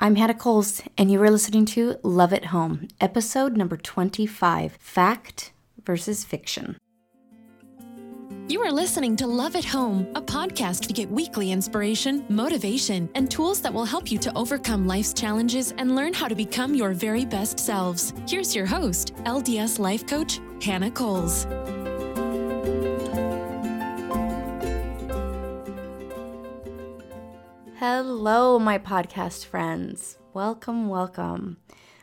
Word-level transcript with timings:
I'm 0.00 0.14
Hannah 0.14 0.34
Coles, 0.34 0.80
and 0.96 1.10
you 1.10 1.20
are 1.24 1.30
listening 1.30 1.64
to 1.66 1.96
Love 2.04 2.32
at 2.32 2.46
Home, 2.46 2.86
episode 3.00 3.56
number 3.56 3.76
25 3.76 4.78
Fact 4.78 5.52
versus 5.84 6.22
Fiction. 6.22 6.76
You 8.46 8.62
are 8.62 8.70
listening 8.70 9.16
to 9.16 9.26
Love 9.26 9.56
at 9.56 9.64
Home, 9.64 10.06
a 10.14 10.22
podcast 10.22 10.86
to 10.86 10.92
get 10.92 11.10
weekly 11.10 11.50
inspiration, 11.50 12.24
motivation, 12.28 13.10
and 13.16 13.28
tools 13.28 13.60
that 13.62 13.74
will 13.74 13.84
help 13.84 14.12
you 14.12 14.18
to 14.18 14.32
overcome 14.38 14.86
life's 14.86 15.12
challenges 15.12 15.74
and 15.78 15.96
learn 15.96 16.14
how 16.14 16.28
to 16.28 16.36
become 16.36 16.76
your 16.76 16.92
very 16.92 17.24
best 17.24 17.58
selves. 17.58 18.14
Here's 18.28 18.54
your 18.54 18.66
host, 18.66 19.16
LDS 19.24 19.80
life 19.80 20.06
coach, 20.06 20.38
Hannah 20.62 20.92
Coles. 20.92 21.44
Hello, 27.80 28.58
my 28.58 28.76
podcast 28.76 29.46
friends. 29.46 30.18
Welcome, 30.34 30.88
welcome. 30.88 31.58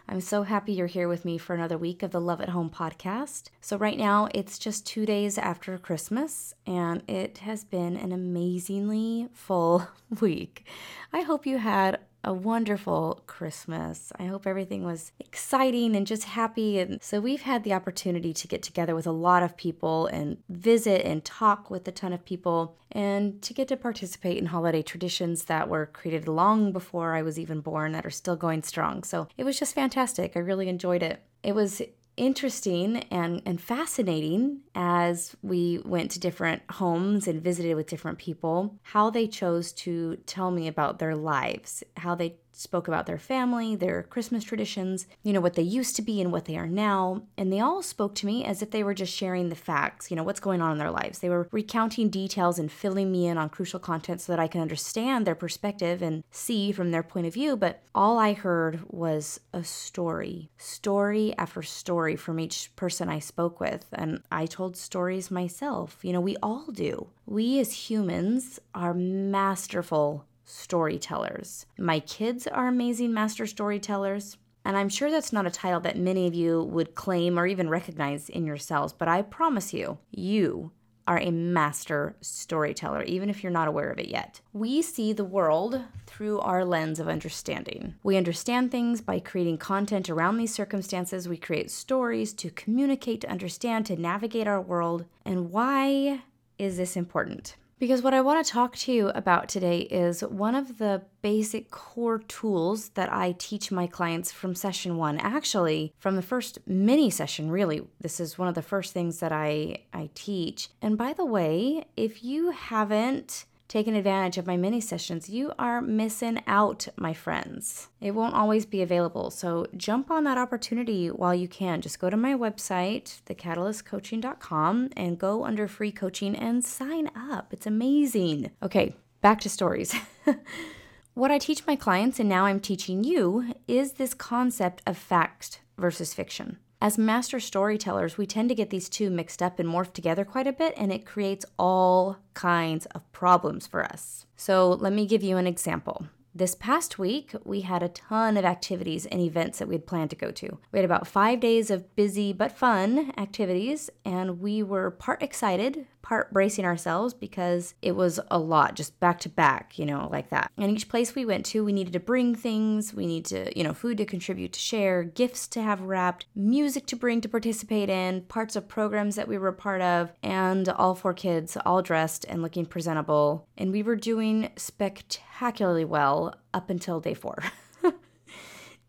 I'm 0.08 0.22
so 0.22 0.44
happy 0.44 0.72
you're 0.72 0.88
here 0.88 1.10
with 1.10 1.26
me 1.26 1.38
for 1.38 1.54
another 1.54 1.78
week 1.78 2.02
of 2.02 2.12
the 2.12 2.22
Love 2.22 2.40
at 2.40 2.48
Home 2.48 2.70
podcast. 2.70 3.50
So, 3.60 3.78
right 3.78 3.98
now, 3.98 4.30
it's 4.34 4.58
just 4.58 4.88
two 4.88 5.06
days 5.06 5.38
after 5.38 5.78
Christmas, 5.78 6.54
and 6.66 7.04
it 7.10 7.40
has 7.40 7.66
been 7.66 7.98
an 7.98 8.14
amazingly 8.14 9.28
full 9.34 9.86
week. 10.22 10.66
I 11.12 11.24
hope 11.24 11.46
you 11.46 11.58
had 11.58 12.00
a 12.26 12.34
wonderful 12.34 13.24
Christmas. 13.28 14.12
I 14.20 14.26
hope 14.26 14.48
everything 14.48 14.84
was 14.84 15.12
exciting 15.20 15.96
and 15.96 16.08
just 16.08 16.24
happy. 16.24 16.80
And 16.80 17.02
so 17.02 17.22
we've 17.22 17.44
had 17.44 17.64
the 17.64 17.74
opportunity 17.74 18.34
to 18.34 18.48
get 18.48 18.64
together 18.64 18.96
with 18.96 19.06
a 19.06 19.12
lot 19.12 19.44
of 19.44 19.56
people 19.56 20.08
and 20.08 20.38
visit 20.50 21.06
and 21.06 21.24
talk 21.24 21.70
with 21.70 21.88
a 21.88 21.92
ton 21.92 22.14
of 22.14 22.26
people 22.26 22.78
and 22.92 23.42
to 23.44 23.54
get 23.54 23.68
to 23.68 23.78
participate 23.78 24.38
in 24.38 24.48
holiday 24.48 24.82
traditions 24.82 25.46
that 25.46 25.70
were 25.70 25.86
created 25.86 26.28
long 26.28 26.72
before 26.72 27.14
I 27.14 27.22
was 27.22 27.38
even 27.38 27.62
born 27.62 27.92
that 27.92 28.06
are 28.06 28.10
still 28.12 28.36
going 28.36 28.64
strong. 28.64 29.04
So 29.04 29.28
it 29.38 29.44
was 29.44 29.60
just 29.60 29.76
fantastic. 29.76 30.34
I 30.36 30.40
really 30.40 30.68
enjoyed 30.68 31.04
it. 31.04 31.22
It 31.44 31.54
was 31.54 31.82
interesting 32.18 32.98
and, 33.12 33.42
and 33.46 33.60
fascinating 33.60 34.62
as 34.74 35.36
we 35.42 35.82
went 35.86 36.12
to 36.12 36.20
different 36.20 36.62
homes 36.72 37.28
and 37.28 37.42
visited 37.42 37.76
with 37.76 37.88
different 37.88 38.18
people 38.18 38.76
how 38.84 39.10
they 39.10 39.28
chose 39.28 39.72
to 39.74 40.16
tell 40.26 40.52
me 40.52 40.68
about 40.68 41.00
their 41.00 41.16
lives, 41.16 41.84
how 41.98 42.16
they 42.16 42.36
spoke 42.56 42.88
about 42.88 43.06
their 43.06 43.18
family, 43.18 43.76
their 43.76 44.04
Christmas 44.04 44.44
traditions, 44.44 45.08
you 45.24 45.34
know, 45.34 45.42
what 45.42 45.54
they 45.54 45.62
used 45.62 45.96
to 45.98 46.02
be 46.02 46.22
and 46.22 46.32
what 46.32 46.46
they 46.46 46.58
are 46.58 46.68
now. 46.68 47.24
And 47.38 47.52
they 47.52 47.60
all 47.60 47.84
spoke 47.84 48.16
to 48.16 48.26
me 48.26 48.46
as 48.46 48.62
if 48.62 48.72
they 48.72 48.84
were 48.84 48.94
just 48.94 49.14
sharing 49.14 49.50
the 49.50 49.56
facts, 49.56 50.10
you 50.10 50.16
know, 50.16 50.24
what's 50.24 50.40
going 50.40 50.62
on 50.62 50.72
in 50.72 50.78
their 50.78 50.92
lives. 50.92 51.20
They 51.20 51.30
were 51.30 51.48
recounting 51.52 52.10
details 52.10 52.58
and 52.58 52.72
filling 52.72 53.12
me 53.12 53.28
in 53.28 53.38
on 53.38 53.50
crucial 53.50 53.80
content 53.80 54.22
so 54.22 54.32
that 54.32 54.40
I 54.40 54.48
can 54.48 54.62
understand 54.62 55.28
their 55.28 55.36
perspective 55.36 56.02
and 56.02 56.24
see 56.32 56.72
from 56.72 56.92
their 56.92 57.04
point 57.04 57.28
of 57.28 57.34
view. 57.34 57.56
But 57.58 57.82
all 57.94 58.18
I 58.18 58.34
heard 58.34 58.82
was 58.88 59.40
a 59.54 59.64
story, 59.64 60.50
story 60.58 61.34
after 61.38 61.62
story 61.62 62.16
from 62.16 62.40
each 62.40 62.76
person 62.76 63.10
I 63.10 63.20
spoke 63.20 63.60
with. 63.60 63.88
And 63.94 64.22
I 64.32 64.46
told 64.46 64.78
stories 64.78 65.30
myself. 65.30 66.00
You 66.04 66.14
know, 66.14 66.22
we 66.22 66.38
all 66.42 66.68
do. 66.72 67.10
We 67.26 67.60
as 67.60 67.90
humans 67.90 68.60
are 68.74 68.94
masterful 68.94 70.26
storytellers. 70.46 71.66
My 71.78 72.00
kids 72.00 72.48
are 72.48 72.68
amazing 72.68 73.14
master 73.14 73.46
storytellers. 73.46 74.38
And 74.64 74.76
I'm 74.76 74.90
sure 74.90 75.12
that's 75.12 75.34
not 75.34 75.46
a 75.46 75.52
title 75.52 75.80
that 75.82 75.98
many 75.98 76.26
of 76.26 76.34
you 76.34 76.64
would 76.64 76.96
claim 76.96 77.38
or 77.38 77.46
even 77.46 77.70
recognize 77.70 78.30
in 78.30 78.48
yourselves, 78.48 78.94
but 78.94 79.08
I 79.08 79.22
promise 79.22 79.74
you, 79.74 80.00
you 80.10 80.72
are 81.08 81.20
a 81.20 81.30
master 81.30 82.16
storyteller, 82.22 83.04
even 83.04 83.30
if 83.30 83.44
you're 83.44 83.52
not 83.52 83.68
aware 83.68 83.92
of 83.92 84.00
it 84.00 84.08
yet. 84.08 84.42
We 84.54 84.82
see 84.82 85.14
the 85.14 85.24
world 85.24 85.80
through 86.08 86.40
our 86.40 86.66
lens 86.66 87.00
of 87.00 87.08
understanding. 87.08 87.94
We 88.02 88.18
understand 88.18 88.72
things 88.72 89.02
by 89.02 89.20
creating 89.20 89.60
content 89.60 90.10
around 90.10 90.38
these 90.38 90.54
circumstances. 90.54 91.30
We 91.30 91.38
create 91.38 91.70
stories 91.70 92.34
to 92.34 92.50
communicate, 92.50 93.22
to 93.22 93.30
understand, 93.30 93.86
to 93.86 93.96
navigate 93.96 94.48
our 94.48 94.62
world. 94.62 95.06
And 95.24 95.52
why 95.52 96.24
is 96.58 96.78
this 96.78 96.98
important? 96.98 97.56
Because 97.78 98.02
what 98.02 98.14
I 98.14 98.22
want 98.22 98.46
to 98.46 98.52
talk 98.52 98.78
to 98.78 98.94
you 98.94 99.10
about 99.10 99.50
today 99.50 99.80
is 99.80 100.22
one 100.22 100.56
of 100.56 100.78
the 100.78 101.02
basic 101.22 101.72
core 101.72 102.20
tools 102.20 102.90
that 102.90 103.12
I 103.12 103.36
teach 103.38 103.70
my 103.70 103.86
clients 103.86 104.32
from 104.32 104.56
session 104.56 104.96
one. 104.96 105.18
Actually, 105.18 105.94
from 106.00 106.16
the 106.16 106.22
first 106.22 106.60
mini 106.66 107.10
session, 107.10 107.52
really, 107.52 107.86
this 108.00 108.22
is 108.22 108.38
one 108.38 108.48
of 108.48 108.56
the 108.56 108.62
first 108.62 108.94
things 108.94 109.20
that 109.20 109.34
I, 109.34 109.84
I 109.94 110.10
teach. 110.16 110.70
And 110.82 110.98
by 110.98 111.12
the 111.12 111.26
way, 111.26 111.86
if 111.98 112.24
you 112.24 112.52
haven't 112.52 113.46
taken 113.68 113.96
advantage 113.96 114.38
of 114.38 114.48
my 114.48 114.58
mini 114.58 114.80
sessions, 114.80 115.30
you 115.30 115.52
are 115.58 115.82
missing 115.82 116.42
out, 116.48 116.88
my 116.98 117.14
friends. 117.14 117.90
It 118.00 118.12
won't 118.12 118.36
always 118.36 118.66
be 118.66 118.82
available. 118.82 119.32
So 119.32 119.68
jump 119.76 120.12
on 120.12 120.24
that 120.26 120.38
opportunity 120.38 121.08
while 121.08 121.34
you 121.34 121.48
can. 121.48 121.82
Just 121.82 122.00
go 122.00 122.10
to 122.10 122.18
my 122.18 122.34
website, 122.34 123.22
thecatalystcoaching.com, 123.26 124.90
and 124.96 125.18
go 125.20 125.46
under 125.46 125.68
free 125.68 125.92
coaching 125.92 126.36
and 126.36 126.64
sign 126.64 127.10
up. 127.16 127.52
It's 127.52 127.66
amazing. 127.66 128.52
Okay, 128.62 128.96
back 129.22 129.40
to 129.42 129.50
stories. 129.50 129.96
what 131.14 131.32
I 131.32 131.40
teach 131.40 131.66
my 131.66 131.76
clients, 131.76 132.20
and 132.20 132.30
now 132.30 132.46
I'm 132.46 132.60
teaching 132.60 133.04
you, 133.04 133.54
is 133.68 133.94
this 133.94 134.14
concept 134.14 134.82
of 134.86 134.98
fact 134.98 135.62
versus 135.78 136.14
fiction. 136.14 136.60
As 136.86 137.00
master 137.00 137.40
storytellers, 137.40 138.16
we 138.16 138.28
tend 138.28 138.48
to 138.50 138.54
get 138.54 138.70
these 138.70 138.90
two 138.90 139.10
mixed 139.10 139.42
up 139.42 139.58
and 139.58 139.68
morphed 139.68 139.94
together 139.94 140.24
quite 140.24 140.46
a 140.46 140.54
bit, 140.54 140.76
and 140.78 140.92
it 140.92 141.04
creates 141.04 141.44
all 141.58 142.18
kinds 142.36 142.86
of 142.94 143.12
problems 143.12 143.66
for 143.66 143.84
us. 143.84 144.28
So, 144.36 144.70
let 144.70 144.94
me 144.94 145.08
give 145.08 145.24
you 145.24 145.38
an 145.38 145.48
example. 145.48 146.06
This 146.38 146.54
past 146.54 147.00
week, 147.00 147.34
we 147.46 147.62
had 147.62 147.82
a 147.82 147.88
ton 147.88 148.36
of 148.36 148.44
activities 148.44 149.06
and 149.06 149.22
events 149.22 149.60
that 149.60 149.70
we 149.70 149.76
had 149.76 149.88
planned 149.88 150.10
to 150.10 150.18
go 150.18 150.32
to. 150.32 150.58
We 150.74 150.80
had 150.80 150.84
about 150.84 151.08
five 151.08 151.40
days 151.40 151.72
of 151.72 151.96
busy 151.96 152.34
but 152.34 152.52
fun 152.52 153.14
activities, 153.18 153.90
and 154.04 154.42
we 154.42 154.62
were 154.62 154.92
part 154.92 155.24
excited, 155.24 155.88
part 156.02 156.34
bracing 156.34 156.66
ourselves 156.66 157.14
because 157.14 157.74
it 157.82 157.94
was 157.94 158.20
a 158.30 158.38
lot, 158.38 158.76
just 158.76 159.00
back 159.00 159.18
to 159.22 159.30
back, 159.30 159.80
you 159.80 159.86
know, 159.86 160.10
like 160.12 160.30
that. 160.30 160.52
And 160.58 160.70
each 160.70 160.90
place 160.90 161.16
we 161.16 161.26
went 161.26 161.46
to, 161.48 161.64
we 161.64 161.72
needed 161.72 161.94
to 161.94 162.02
bring 162.02 162.36
things, 162.36 162.94
we 162.94 163.08
need 163.08 163.24
to, 163.28 163.58
you 163.58 163.64
know, 163.64 163.74
food 163.74 163.98
to 164.00 164.06
contribute 164.06 164.52
to 164.54 164.60
share, 164.60 165.06
gifts 165.06 165.48
to 165.48 165.62
have 165.62 165.82
wrapped, 165.82 166.26
music 166.36 166.86
to 166.88 166.98
bring 166.98 167.22
to 167.22 167.30
participate 167.30 167.90
in, 167.90 168.24
parts 168.24 168.58
of 168.58 168.68
programs 168.68 169.16
that 169.16 169.30
we 169.30 169.38
were 169.38 169.48
a 169.48 169.54
part 169.54 169.82
of, 169.82 170.12
and 170.22 170.68
all 170.68 170.96
four 170.96 171.14
kids 171.14 171.58
all 171.66 171.82
dressed 171.82 172.26
and 172.28 172.42
looking 172.42 172.66
presentable. 172.66 173.48
And 173.58 173.72
we 173.72 173.82
were 173.82 173.96
doing 173.96 174.52
spectacularly 174.58 175.86
well 175.86 176.25
up 176.54 176.70
until 176.70 177.00
day 177.00 177.14
four. 177.14 177.44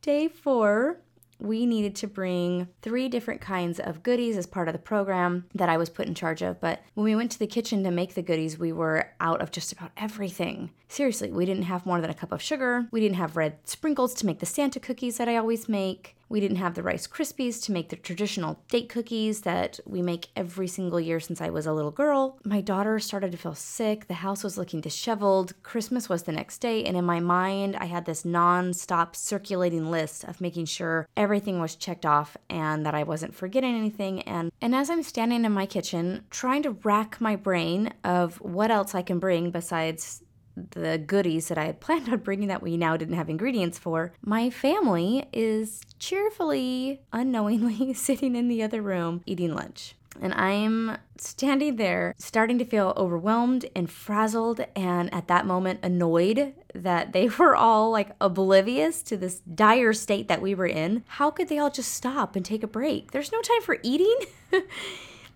day 0.02 0.28
four, 0.28 1.00
we 1.38 1.66
needed 1.66 1.94
to 1.96 2.06
bring 2.06 2.68
three 2.82 3.08
different 3.08 3.40
kinds 3.40 3.78
of 3.78 4.02
goodies 4.02 4.36
as 4.36 4.46
part 4.46 4.68
of 4.68 4.72
the 4.72 4.78
program 4.78 5.44
that 5.54 5.68
I 5.68 5.76
was 5.76 5.90
put 5.90 6.06
in 6.06 6.14
charge 6.14 6.42
of. 6.42 6.60
But 6.60 6.82
when 6.94 7.04
we 7.04 7.16
went 7.16 7.30
to 7.32 7.38
the 7.38 7.46
kitchen 7.46 7.84
to 7.84 7.90
make 7.90 8.14
the 8.14 8.22
goodies, 8.22 8.58
we 8.58 8.72
were 8.72 9.12
out 9.20 9.40
of 9.40 9.50
just 9.50 9.72
about 9.72 9.90
everything. 9.96 10.70
Seriously, 10.88 11.30
we 11.30 11.44
didn't 11.44 11.64
have 11.64 11.86
more 11.86 12.00
than 12.00 12.10
a 12.10 12.14
cup 12.14 12.32
of 12.32 12.42
sugar. 12.42 12.86
We 12.90 13.00
didn't 13.00 13.16
have 13.16 13.36
red 13.36 13.58
sprinkles 13.64 14.14
to 14.14 14.26
make 14.26 14.38
the 14.38 14.46
Santa 14.46 14.80
cookies 14.80 15.18
that 15.18 15.28
I 15.28 15.36
always 15.36 15.68
make. 15.68 16.16
We 16.28 16.40
didn't 16.40 16.56
have 16.56 16.74
the 16.74 16.82
Rice 16.82 17.06
Krispies 17.06 17.62
to 17.64 17.72
make 17.72 17.88
the 17.88 17.96
traditional 17.96 18.60
date 18.68 18.88
cookies 18.88 19.42
that 19.42 19.78
we 19.86 20.02
make 20.02 20.28
every 20.34 20.66
single 20.66 21.00
year 21.00 21.20
since 21.20 21.40
I 21.40 21.50
was 21.50 21.66
a 21.66 21.72
little 21.72 21.92
girl. 21.92 22.38
My 22.44 22.60
daughter 22.60 22.98
started 22.98 23.32
to 23.32 23.38
feel 23.38 23.54
sick. 23.54 24.08
The 24.08 24.14
house 24.14 24.42
was 24.42 24.58
looking 24.58 24.80
disheveled. 24.80 25.54
Christmas 25.62 26.08
was 26.08 26.24
the 26.24 26.32
next 26.32 26.58
day. 26.58 26.84
And 26.84 26.96
in 26.96 27.04
my 27.04 27.20
mind, 27.20 27.76
I 27.76 27.84
had 27.84 28.06
this 28.06 28.24
non 28.24 28.72
stop 28.74 29.14
circulating 29.14 29.90
list 29.90 30.24
of 30.24 30.40
making 30.40 30.66
sure 30.66 31.08
everything 31.16 31.60
was 31.60 31.76
checked 31.76 32.04
off 32.04 32.36
and 32.50 32.84
that 32.84 32.94
I 32.94 33.04
wasn't 33.04 33.34
forgetting 33.34 33.76
anything. 33.76 34.22
And, 34.22 34.50
and 34.60 34.74
as 34.74 34.90
I'm 34.90 35.02
standing 35.02 35.44
in 35.44 35.52
my 35.52 35.66
kitchen, 35.66 36.24
trying 36.30 36.62
to 36.64 36.72
rack 36.82 37.20
my 37.20 37.36
brain 37.36 37.92
of 38.02 38.36
what 38.40 38.70
else 38.70 38.94
I 38.94 39.02
can 39.02 39.18
bring 39.18 39.50
besides 39.50 40.22
the 40.56 40.98
goodies 40.98 41.48
that 41.48 41.58
I 41.58 41.66
had 41.66 41.80
planned 41.80 42.08
on 42.08 42.18
bringing 42.18 42.48
that 42.48 42.62
we 42.62 42.76
now 42.76 42.96
didn't 42.96 43.16
have 43.16 43.28
ingredients 43.28 43.78
for, 43.78 44.12
my 44.22 44.50
family 44.50 45.26
is 45.32 45.82
cheerfully, 45.98 47.00
unknowingly 47.12 47.92
sitting 47.94 48.34
in 48.34 48.48
the 48.48 48.62
other 48.62 48.82
room 48.82 49.22
eating 49.26 49.54
lunch. 49.54 49.94
And 50.20 50.32
I'm 50.34 50.96
standing 51.18 51.76
there, 51.76 52.14
starting 52.18 52.58
to 52.58 52.64
feel 52.64 52.94
overwhelmed 52.96 53.66
and 53.74 53.90
frazzled, 53.90 54.64
and 54.74 55.12
at 55.12 55.28
that 55.28 55.46
moment, 55.46 55.80
annoyed 55.82 56.54
that 56.74 57.12
they 57.12 57.28
were 57.38 57.54
all 57.54 57.90
like 57.90 58.10
oblivious 58.20 59.02
to 59.02 59.16
this 59.16 59.40
dire 59.40 59.92
state 59.92 60.28
that 60.28 60.42
we 60.42 60.54
were 60.54 60.66
in. 60.66 61.04
How 61.06 61.30
could 61.30 61.48
they 61.48 61.58
all 61.58 61.70
just 61.70 61.92
stop 61.92 62.36
and 62.36 62.44
take 62.44 62.62
a 62.62 62.68
break? 62.68 63.12
There's 63.12 63.32
no 63.32 63.42
time 63.42 63.62
for 63.62 63.78
eating. 63.82 64.18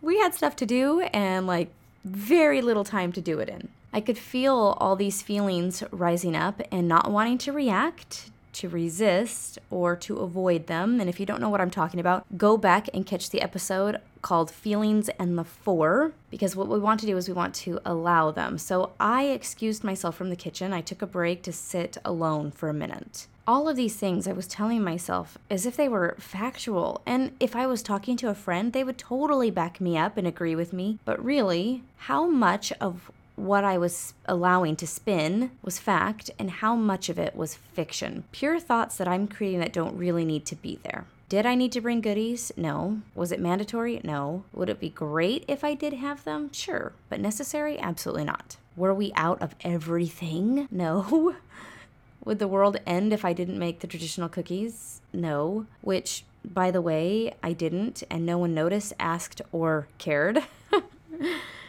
we 0.03 0.19
had 0.19 0.35
stuff 0.35 0.56
to 0.56 0.67
do 0.67 1.00
and 1.12 1.47
like 1.47 1.71
very 2.05 2.62
little 2.62 2.85
time 2.85 3.12
to 3.12 3.21
do 3.21 3.39
it 3.39 3.49
in. 3.49 3.69
I 3.93 4.01
could 4.01 4.19
feel 4.19 4.77
all 4.79 4.95
these 4.95 5.21
feelings 5.21 5.83
rising 5.91 6.37
up 6.37 6.63
and 6.71 6.87
not 6.87 7.11
wanting 7.11 7.39
to 7.39 7.53
react, 7.53 8.31
to 8.53 8.69
resist, 8.69 9.59
or 9.69 9.97
to 9.97 10.19
avoid 10.19 10.69
them. 10.69 11.01
And 11.01 11.09
if 11.11 11.19
you 11.19 11.27
don't 11.27 11.41
know 11.41 11.49
what 11.49 11.61
I'm 11.61 11.71
talking 11.71 11.99
about, 11.99 12.25
go 12.39 12.57
back 12.57 12.89
and 12.95 13.05
catch 13.05 13.31
the 13.31 13.43
episode 13.43 14.01
called 14.23 14.51
Feelings 14.51 15.09
and 15.19 15.37
the 15.37 15.45
Four 15.45 16.13
because 16.31 16.55
what 16.55 16.69
we 16.69 16.79
want 16.79 17.01
to 17.01 17.07
do 17.07 17.17
is 17.17 17.27
we 17.27 17.35
want 17.35 17.55
to 17.57 17.81
allow 17.85 18.31
them. 18.31 18.59
So 18.59 18.93
I 19.01 19.25
excused 19.25 19.83
myself 19.83 20.17
from 20.17 20.31
the 20.31 20.37
kitchen. 20.37 20.73
I 20.73 20.83
took 20.83 21.03
a 21.03 21.07
break 21.07 21.43
to 21.43 21.53
sit 21.53 21.97
alone 22.05 22.53
for 22.53 22.69
a 22.69 22.75
minute. 22.75 23.27
All 23.47 23.69
of 23.69 23.75
these 23.75 23.97
things 23.97 24.29
I 24.29 24.33
was 24.33 24.47
telling 24.47 24.85
myself 24.85 25.37
as 25.49 25.67
if 25.67 25.77
they 25.77 25.89
were 25.89 26.15
factual. 26.21 27.03
And 27.05 27.33
if 27.41 27.57
I 27.57 27.67
was 27.67 27.83
talking 27.83 28.17
to 28.19 28.29
a 28.29 28.35
friend, 28.35 28.73
they 28.73 28.85
would 28.85 28.99
totally 28.99 29.51
back 29.51 29.81
me 29.81 29.99
up 29.99 30.17
and 30.17 30.27
agree 30.27 30.55
with 30.55 30.73
me. 30.73 30.99
But 31.05 31.25
really, 31.25 31.83
how 31.97 32.29
much 32.29 32.73
of 32.81 33.11
what 33.41 33.65
I 33.65 33.79
was 33.79 34.15
allowing 34.27 34.77
to 34.77 34.87
spin 34.87 35.51
was 35.63 35.79
fact 35.79 36.31
and 36.39 36.51
how 36.51 36.75
much 36.75 37.09
of 37.09 37.19
it 37.19 37.35
was 37.35 37.55
fiction. 37.55 38.25
Pure 38.33 38.61
thoughts 38.61 38.97
that 38.97 39.09
I'm 39.09 39.27
creating 39.27 39.61
that 39.61 39.73
don't 39.73 39.97
really 39.97 40.25
need 40.25 40.45
to 40.47 40.57
be 40.57 40.79
there. 40.83 41.07
Did 41.31 41.47
I 41.47 41.55
need 41.55 41.73
to 41.73 41.81
bring 41.81 42.01
goodies? 42.01 42.51
No. 42.57 43.03
Was 43.15 43.31
it 43.33 43.41
mandatory? 43.41 44.01
No. 44.03 44.45
Would 44.53 44.69
it 44.69 44.81
be 44.81 44.91
great 44.91 45.45
if 45.47 45.63
I 45.63 45.75
did 45.75 45.93
have 45.95 46.25
them? 46.25 46.53
Sure. 46.53 46.93
But 47.09 47.21
necessary? 47.21 47.79
Absolutely 47.79 48.25
not. 48.25 48.57
Were 48.77 48.93
we 48.93 49.13
out 49.15 49.41
of 49.41 49.55
everything? 49.63 50.67
No. 50.71 51.37
Would 52.25 52.41
the 52.41 52.49
world 52.49 52.79
end 52.85 53.13
if 53.13 53.25
I 53.25 53.33
didn't 53.33 53.59
make 53.59 53.81
the 53.81 53.87
traditional 53.87 54.29
cookies? 54.29 55.01
No. 55.13 55.67
Which, 55.81 56.25
by 56.45 56.71
the 56.71 56.83
way, 56.83 57.35
I 57.43 57.53
didn't, 57.53 58.03
and 58.11 58.27
no 58.27 58.37
one 58.37 58.53
noticed, 58.53 58.93
asked, 58.99 59.41
or 59.53 59.87
cared. 59.99 60.43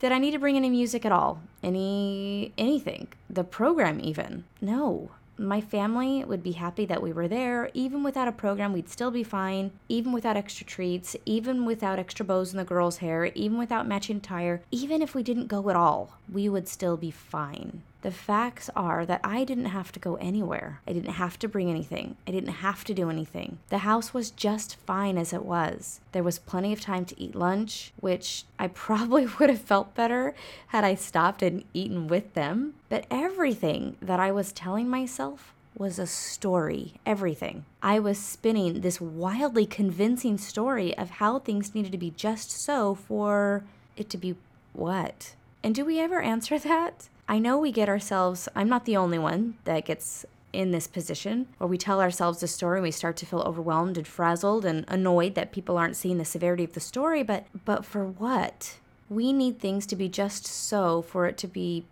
Did 0.00 0.12
I 0.12 0.18
need 0.18 0.30
to 0.30 0.38
bring 0.38 0.56
any 0.56 0.70
music 0.70 1.04
at 1.04 1.10
all? 1.10 1.40
Any 1.60 2.52
anything? 2.56 3.08
The 3.28 3.42
program 3.42 3.98
even? 4.00 4.44
No. 4.60 5.10
My 5.40 5.60
family 5.60 6.24
would 6.24 6.42
be 6.42 6.52
happy 6.52 6.84
that 6.86 7.02
we 7.02 7.12
were 7.12 7.28
there. 7.28 7.70
Even 7.74 8.02
without 8.02 8.28
a 8.28 8.32
program, 8.32 8.72
we'd 8.72 8.88
still 8.88 9.10
be 9.10 9.22
fine. 9.22 9.72
Even 9.88 10.12
without 10.12 10.36
extra 10.36 10.66
treats, 10.66 11.16
even 11.24 11.64
without 11.64 11.98
extra 11.98 12.24
bows 12.24 12.52
in 12.52 12.58
the 12.58 12.64
girls' 12.64 12.98
hair, 12.98 13.26
even 13.34 13.58
without 13.58 13.86
matching 13.86 14.16
attire, 14.18 14.62
even 14.70 15.02
if 15.02 15.14
we 15.14 15.22
didn't 15.22 15.46
go 15.46 15.68
at 15.70 15.76
all, 15.76 16.16
we 16.32 16.48
would 16.48 16.68
still 16.68 16.96
be 16.96 17.10
fine. 17.10 17.82
The 18.02 18.10
facts 18.12 18.70
are 18.76 19.04
that 19.06 19.20
I 19.24 19.42
didn't 19.44 19.66
have 19.66 19.90
to 19.92 19.98
go 19.98 20.14
anywhere. 20.16 20.80
I 20.86 20.92
didn't 20.92 21.14
have 21.14 21.38
to 21.40 21.48
bring 21.48 21.68
anything. 21.68 22.16
I 22.26 22.30
didn't 22.30 22.54
have 22.54 22.84
to 22.84 22.94
do 22.94 23.10
anything. 23.10 23.58
The 23.70 23.78
house 23.78 24.14
was 24.14 24.30
just 24.30 24.76
fine 24.76 25.18
as 25.18 25.32
it 25.32 25.44
was. 25.44 26.00
There 26.12 26.22
was 26.22 26.38
plenty 26.38 26.72
of 26.72 26.80
time 26.80 27.04
to 27.06 27.20
eat 27.20 27.34
lunch, 27.34 27.92
which 27.98 28.44
I 28.58 28.68
probably 28.68 29.26
would 29.26 29.50
have 29.50 29.60
felt 29.60 29.96
better 29.96 30.34
had 30.68 30.84
I 30.84 30.94
stopped 30.94 31.42
and 31.42 31.64
eaten 31.74 32.06
with 32.06 32.34
them. 32.34 32.74
But 32.88 33.06
everything 33.10 33.96
that 34.00 34.20
I 34.20 34.30
was 34.30 34.52
telling 34.52 34.88
myself 34.88 35.52
was 35.76 35.98
a 35.98 36.06
story, 36.06 36.94
everything. 37.04 37.64
I 37.82 37.98
was 37.98 38.18
spinning 38.18 38.80
this 38.80 39.00
wildly 39.00 39.66
convincing 39.66 40.38
story 40.38 40.96
of 40.96 41.10
how 41.10 41.38
things 41.38 41.74
needed 41.74 41.92
to 41.92 41.98
be 41.98 42.10
just 42.10 42.50
so 42.50 42.94
for 42.94 43.64
it 43.96 44.08
to 44.10 44.16
be 44.16 44.36
what? 44.72 45.34
And 45.62 45.74
do 45.74 45.84
we 45.84 45.98
ever 45.98 46.20
answer 46.20 46.58
that? 46.60 47.08
I 47.28 47.38
know 47.38 47.58
we 47.58 47.72
get 47.72 47.90
ourselves, 47.90 48.48
I'm 48.56 48.70
not 48.70 48.86
the 48.86 48.96
only 48.96 49.18
one 49.18 49.58
that 49.64 49.84
gets 49.84 50.24
in 50.50 50.70
this 50.70 50.86
position 50.86 51.46
where 51.58 51.68
we 51.68 51.76
tell 51.76 52.00
ourselves 52.00 52.40
the 52.40 52.48
story 52.48 52.78
and 52.78 52.82
we 52.82 52.90
start 52.90 53.18
to 53.18 53.26
feel 53.26 53.40
overwhelmed 53.40 53.98
and 53.98 54.06
frazzled 54.06 54.64
and 54.64 54.86
annoyed 54.88 55.34
that 55.34 55.52
people 55.52 55.76
aren't 55.76 55.96
seeing 55.96 56.16
the 56.16 56.24
severity 56.24 56.64
of 56.64 56.72
the 56.72 56.80
story 56.80 57.22
but 57.22 57.44
but 57.66 57.84
for 57.84 58.04
what? 58.06 58.78
We 59.10 59.32
need 59.32 59.58
things 59.58 59.86
to 59.86 59.96
be 59.96 60.08
just 60.08 60.46
so 60.46 61.02
for 61.02 61.26
it 61.26 61.36
to 61.38 61.46
be 61.46 61.84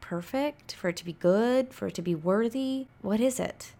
perfect 0.00 0.74
for 0.74 0.90
it 0.90 0.96
to 0.96 1.04
be 1.04 1.14
good 1.14 1.72
for 1.72 1.88
it 1.88 1.94
to 1.94 2.02
be 2.02 2.14
worthy. 2.14 2.86
What 3.02 3.18
is 3.20 3.40
it? 3.40 3.72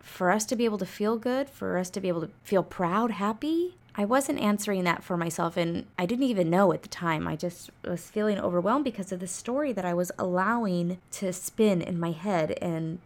For 0.00 0.30
us 0.30 0.44
to 0.46 0.56
be 0.56 0.66
able 0.66 0.78
to 0.78 0.86
feel 0.86 1.16
good 1.16 1.48
for 1.48 1.78
us 1.78 1.88
to 1.90 2.00
be 2.00 2.08
able 2.08 2.20
to 2.22 2.30
feel 2.44 2.62
proud 2.62 3.12
happy 3.12 3.76
I 3.96 4.04
wasn't 4.04 4.40
answering 4.40 4.84
that 4.84 5.02
for 5.02 5.16
myself, 5.16 5.56
and 5.56 5.86
I 5.98 6.06
didn't 6.06 6.24
even 6.26 6.50
know 6.50 6.72
at 6.72 6.82
the 6.82 6.88
time. 6.88 7.26
I 7.26 7.36
just 7.36 7.70
was 7.84 8.08
feeling 8.08 8.38
overwhelmed 8.38 8.84
because 8.84 9.12
of 9.12 9.20
the 9.20 9.26
story 9.26 9.72
that 9.72 9.84
I 9.84 9.94
was 9.94 10.12
allowing 10.18 10.98
to 11.12 11.32
spin 11.32 11.82
in 11.82 11.98
my 11.98 12.12
head 12.12 12.56
and 12.62 12.98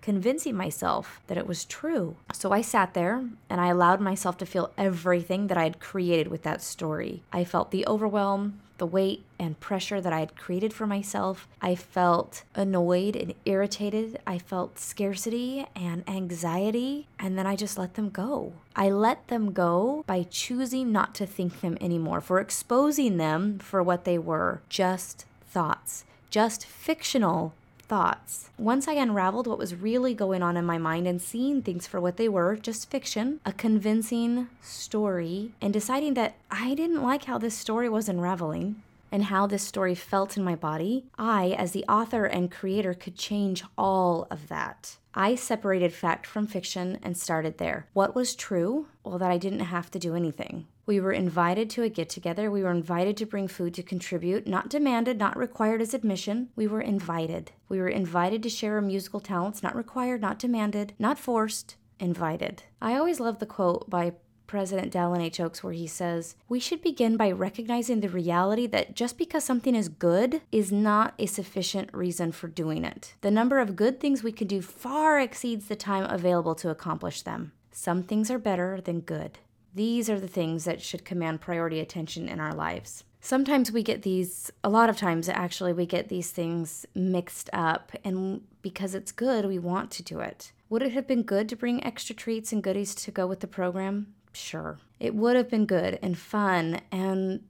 convincing 0.00 0.56
myself 0.56 1.20
that 1.28 1.38
it 1.38 1.46
was 1.46 1.64
true. 1.64 2.16
So 2.32 2.52
I 2.52 2.60
sat 2.60 2.92
there 2.92 3.24
and 3.48 3.60
I 3.60 3.68
allowed 3.68 4.00
myself 4.00 4.36
to 4.38 4.46
feel 4.46 4.72
everything 4.76 5.46
that 5.46 5.56
I 5.56 5.62
had 5.62 5.80
created 5.80 6.26
with 6.26 6.42
that 6.42 6.60
story. 6.60 7.22
I 7.32 7.44
felt 7.44 7.70
the 7.70 7.86
overwhelm, 7.86 8.60
the 8.78 8.86
weight 8.86 9.24
and 9.38 9.58
pressure 9.60 10.00
that 10.00 10.12
I 10.12 10.20
had 10.20 10.36
created 10.36 10.72
for 10.72 10.86
myself. 10.86 11.48
I 11.60 11.74
felt 11.74 12.44
annoyed 12.54 13.16
and 13.16 13.34
irritated. 13.44 14.18
I 14.26 14.38
felt 14.38 14.78
scarcity 14.78 15.66
and 15.74 16.08
anxiety, 16.08 17.06
and 17.18 17.38
then 17.38 17.46
I 17.46 17.56
just 17.56 17.78
let 17.78 17.94
them 17.94 18.10
go. 18.10 18.52
I 18.74 18.90
let 18.90 19.28
them 19.28 19.52
go 19.52 20.04
by 20.06 20.24
choosing 20.24 20.92
not 20.92 21.14
to 21.16 21.26
think 21.26 21.60
them 21.60 21.76
anymore, 21.80 22.20
for 22.20 22.40
exposing 22.40 23.16
them 23.16 23.58
for 23.58 23.82
what 23.82 24.04
they 24.04 24.18
were 24.18 24.62
just 24.68 25.26
thoughts, 25.48 26.04
just 26.30 26.64
fictional 26.66 27.54
thoughts. 27.92 28.48
Once 28.56 28.88
I 28.88 28.94
unraveled 28.94 29.46
what 29.46 29.58
was 29.58 29.74
really 29.74 30.14
going 30.14 30.42
on 30.42 30.56
in 30.56 30.64
my 30.64 30.78
mind 30.78 31.06
and 31.06 31.20
seeing 31.20 31.60
things 31.60 31.86
for 31.86 32.00
what 32.00 32.16
they 32.16 32.26
were 32.26 32.56
just 32.56 32.90
fiction, 32.90 33.38
a 33.44 33.52
convincing 33.52 34.48
story, 34.62 35.50
and 35.60 35.74
deciding 35.74 36.14
that 36.14 36.36
I 36.50 36.72
didn't 36.72 37.02
like 37.02 37.24
how 37.24 37.36
this 37.36 37.54
story 37.54 37.90
was 37.90 38.08
unraveling 38.08 38.82
and 39.12 39.24
how 39.24 39.46
this 39.46 39.62
story 39.62 39.94
felt 39.94 40.38
in 40.38 40.42
my 40.42 40.54
body, 40.54 41.04
I, 41.18 41.50
as 41.58 41.72
the 41.72 41.84
author 41.84 42.24
and 42.24 42.50
creator, 42.50 42.94
could 42.94 43.14
change 43.14 43.62
all 43.76 44.26
of 44.30 44.48
that. 44.48 44.96
I 45.14 45.34
separated 45.34 45.92
fact 45.92 46.26
from 46.26 46.46
fiction 46.46 46.98
and 47.02 47.14
started 47.14 47.58
there. 47.58 47.88
What 47.92 48.14
was 48.14 48.34
true? 48.34 48.86
Well, 49.04 49.18
that 49.18 49.30
I 49.30 49.36
didn't 49.36 49.60
have 49.60 49.90
to 49.90 49.98
do 49.98 50.14
anything. 50.14 50.66
We 50.84 51.00
were 51.00 51.12
invited 51.12 51.70
to 51.70 51.82
a 51.82 51.88
get 51.88 52.08
together. 52.08 52.50
We 52.50 52.62
were 52.62 52.70
invited 52.70 53.16
to 53.18 53.26
bring 53.26 53.48
food 53.48 53.74
to 53.74 53.82
contribute, 53.82 54.46
not 54.46 54.68
demanded, 54.68 55.18
not 55.18 55.36
required 55.36 55.80
as 55.80 55.94
admission. 55.94 56.48
We 56.56 56.66
were 56.66 56.80
invited. 56.80 57.52
We 57.68 57.78
were 57.78 57.88
invited 57.88 58.42
to 58.42 58.48
share 58.48 58.74
our 58.74 58.80
musical 58.80 59.20
talents, 59.20 59.62
not 59.62 59.76
required, 59.76 60.20
not 60.20 60.38
demanded, 60.38 60.94
not 60.98 61.18
forced, 61.18 61.76
invited. 62.00 62.64
I 62.80 62.96
always 62.96 63.20
love 63.20 63.38
the 63.38 63.46
quote 63.46 63.88
by 63.88 64.12
President 64.52 64.92
Dallin 64.92 65.22
H. 65.22 65.40
Oaks 65.40 65.64
where 65.64 65.72
he 65.72 65.86
says, 65.86 66.36
We 66.46 66.60
should 66.60 66.82
begin 66.82 67.16
by 67.16 67.30
recognizing 67.30 68.00
the 68.00 68.10
reality 68.10 68.66
that 68.66 68.94
just 68.94 69.16
because 69.16 69.44
something 69.44 69.74
is 69.74 69.88
good 69.88 70.42
is 70.52 70.70
not 70.70 71.14
a 71.18 71.24
sufficient 71.24 71.88
reason 71.94 72.32
for 72.32 72.48
doing 72.48 72.84
it. 72.84 73.14
The 73.22 73.30
number 73.30 73.60
of 73.60 73.76
good 73.76 73.98
things 73.98 74.22
we 74.22 74.32
can 74.32 74.48
do 74.48 74.60
far 74.60 75.18
exceeds 75.18 75.68
the 75.68 75.76
time 75.76 76.04
available 76.04 76.54
to 76.56 76.68
accomplish 76.68 77.22
them. 77.22 77.52
Some 77.70 78.02
things 78.02 78.30
are 78.30 78.38
better 78.38 78.80
than 78.82 79.00
good. 79.00 79.38
These 79.74 80.10
are 80.10 80.20
the 80.20 80.28
things 80.28 80.64
that 80.64 80.82
should 80.82 81.04
command 81.04 81.40
priority 81.40 81.80
attention 81.80 82.28
in 82.28 82.40
our 82.40 82.54
lives. 82.54 83.04
Sometimes 83.20 83.70
we 83.70 83.82
get 83.82 84.02
these, 84.02 84.50
a 84.64 84.68
lot 84.68 84.90
of 84.90 84.96
times 84.96 85.28
actually, 85.28 85.72
we 85.72 85.86
get 85.86 86.08
these 86.08 86.30
things 86.30 86.84
mixed 86.94 87.48
up, 87.52 87.92
and 88.04 88.42
because 88.62 88.94
it's 88.94 89.12
good, 89.12 89.46
we 89.46 89.58
want 89.58 89.90
to 89.92 90.02
do 90.02 90.18
it. 90.20 90.52
Would 90.68 90.82
it 90.82 90.92
have 90.92 91.06
been 91.06 91.22
good 91.22 91.48
to 91.48 91.56
bring 91.56 91.84
extra 91.84 92.14
treats 92.14 92.52
and 92.52 92.62
goodies 92.62 92.94
to 92.96 93.10
go 93.10 93.26
with 93.26 93.40
the 93.40 93.46
program? 93.46 94.14
Sure. 94.32 94.78
It 94.98 95.14
would 95.14 95.36
have 95.36 95.48
been 95.48 95.66
good 95.66 95.98
and 96.02 96.18
fun 96.18 96.80
and 96.90 97.44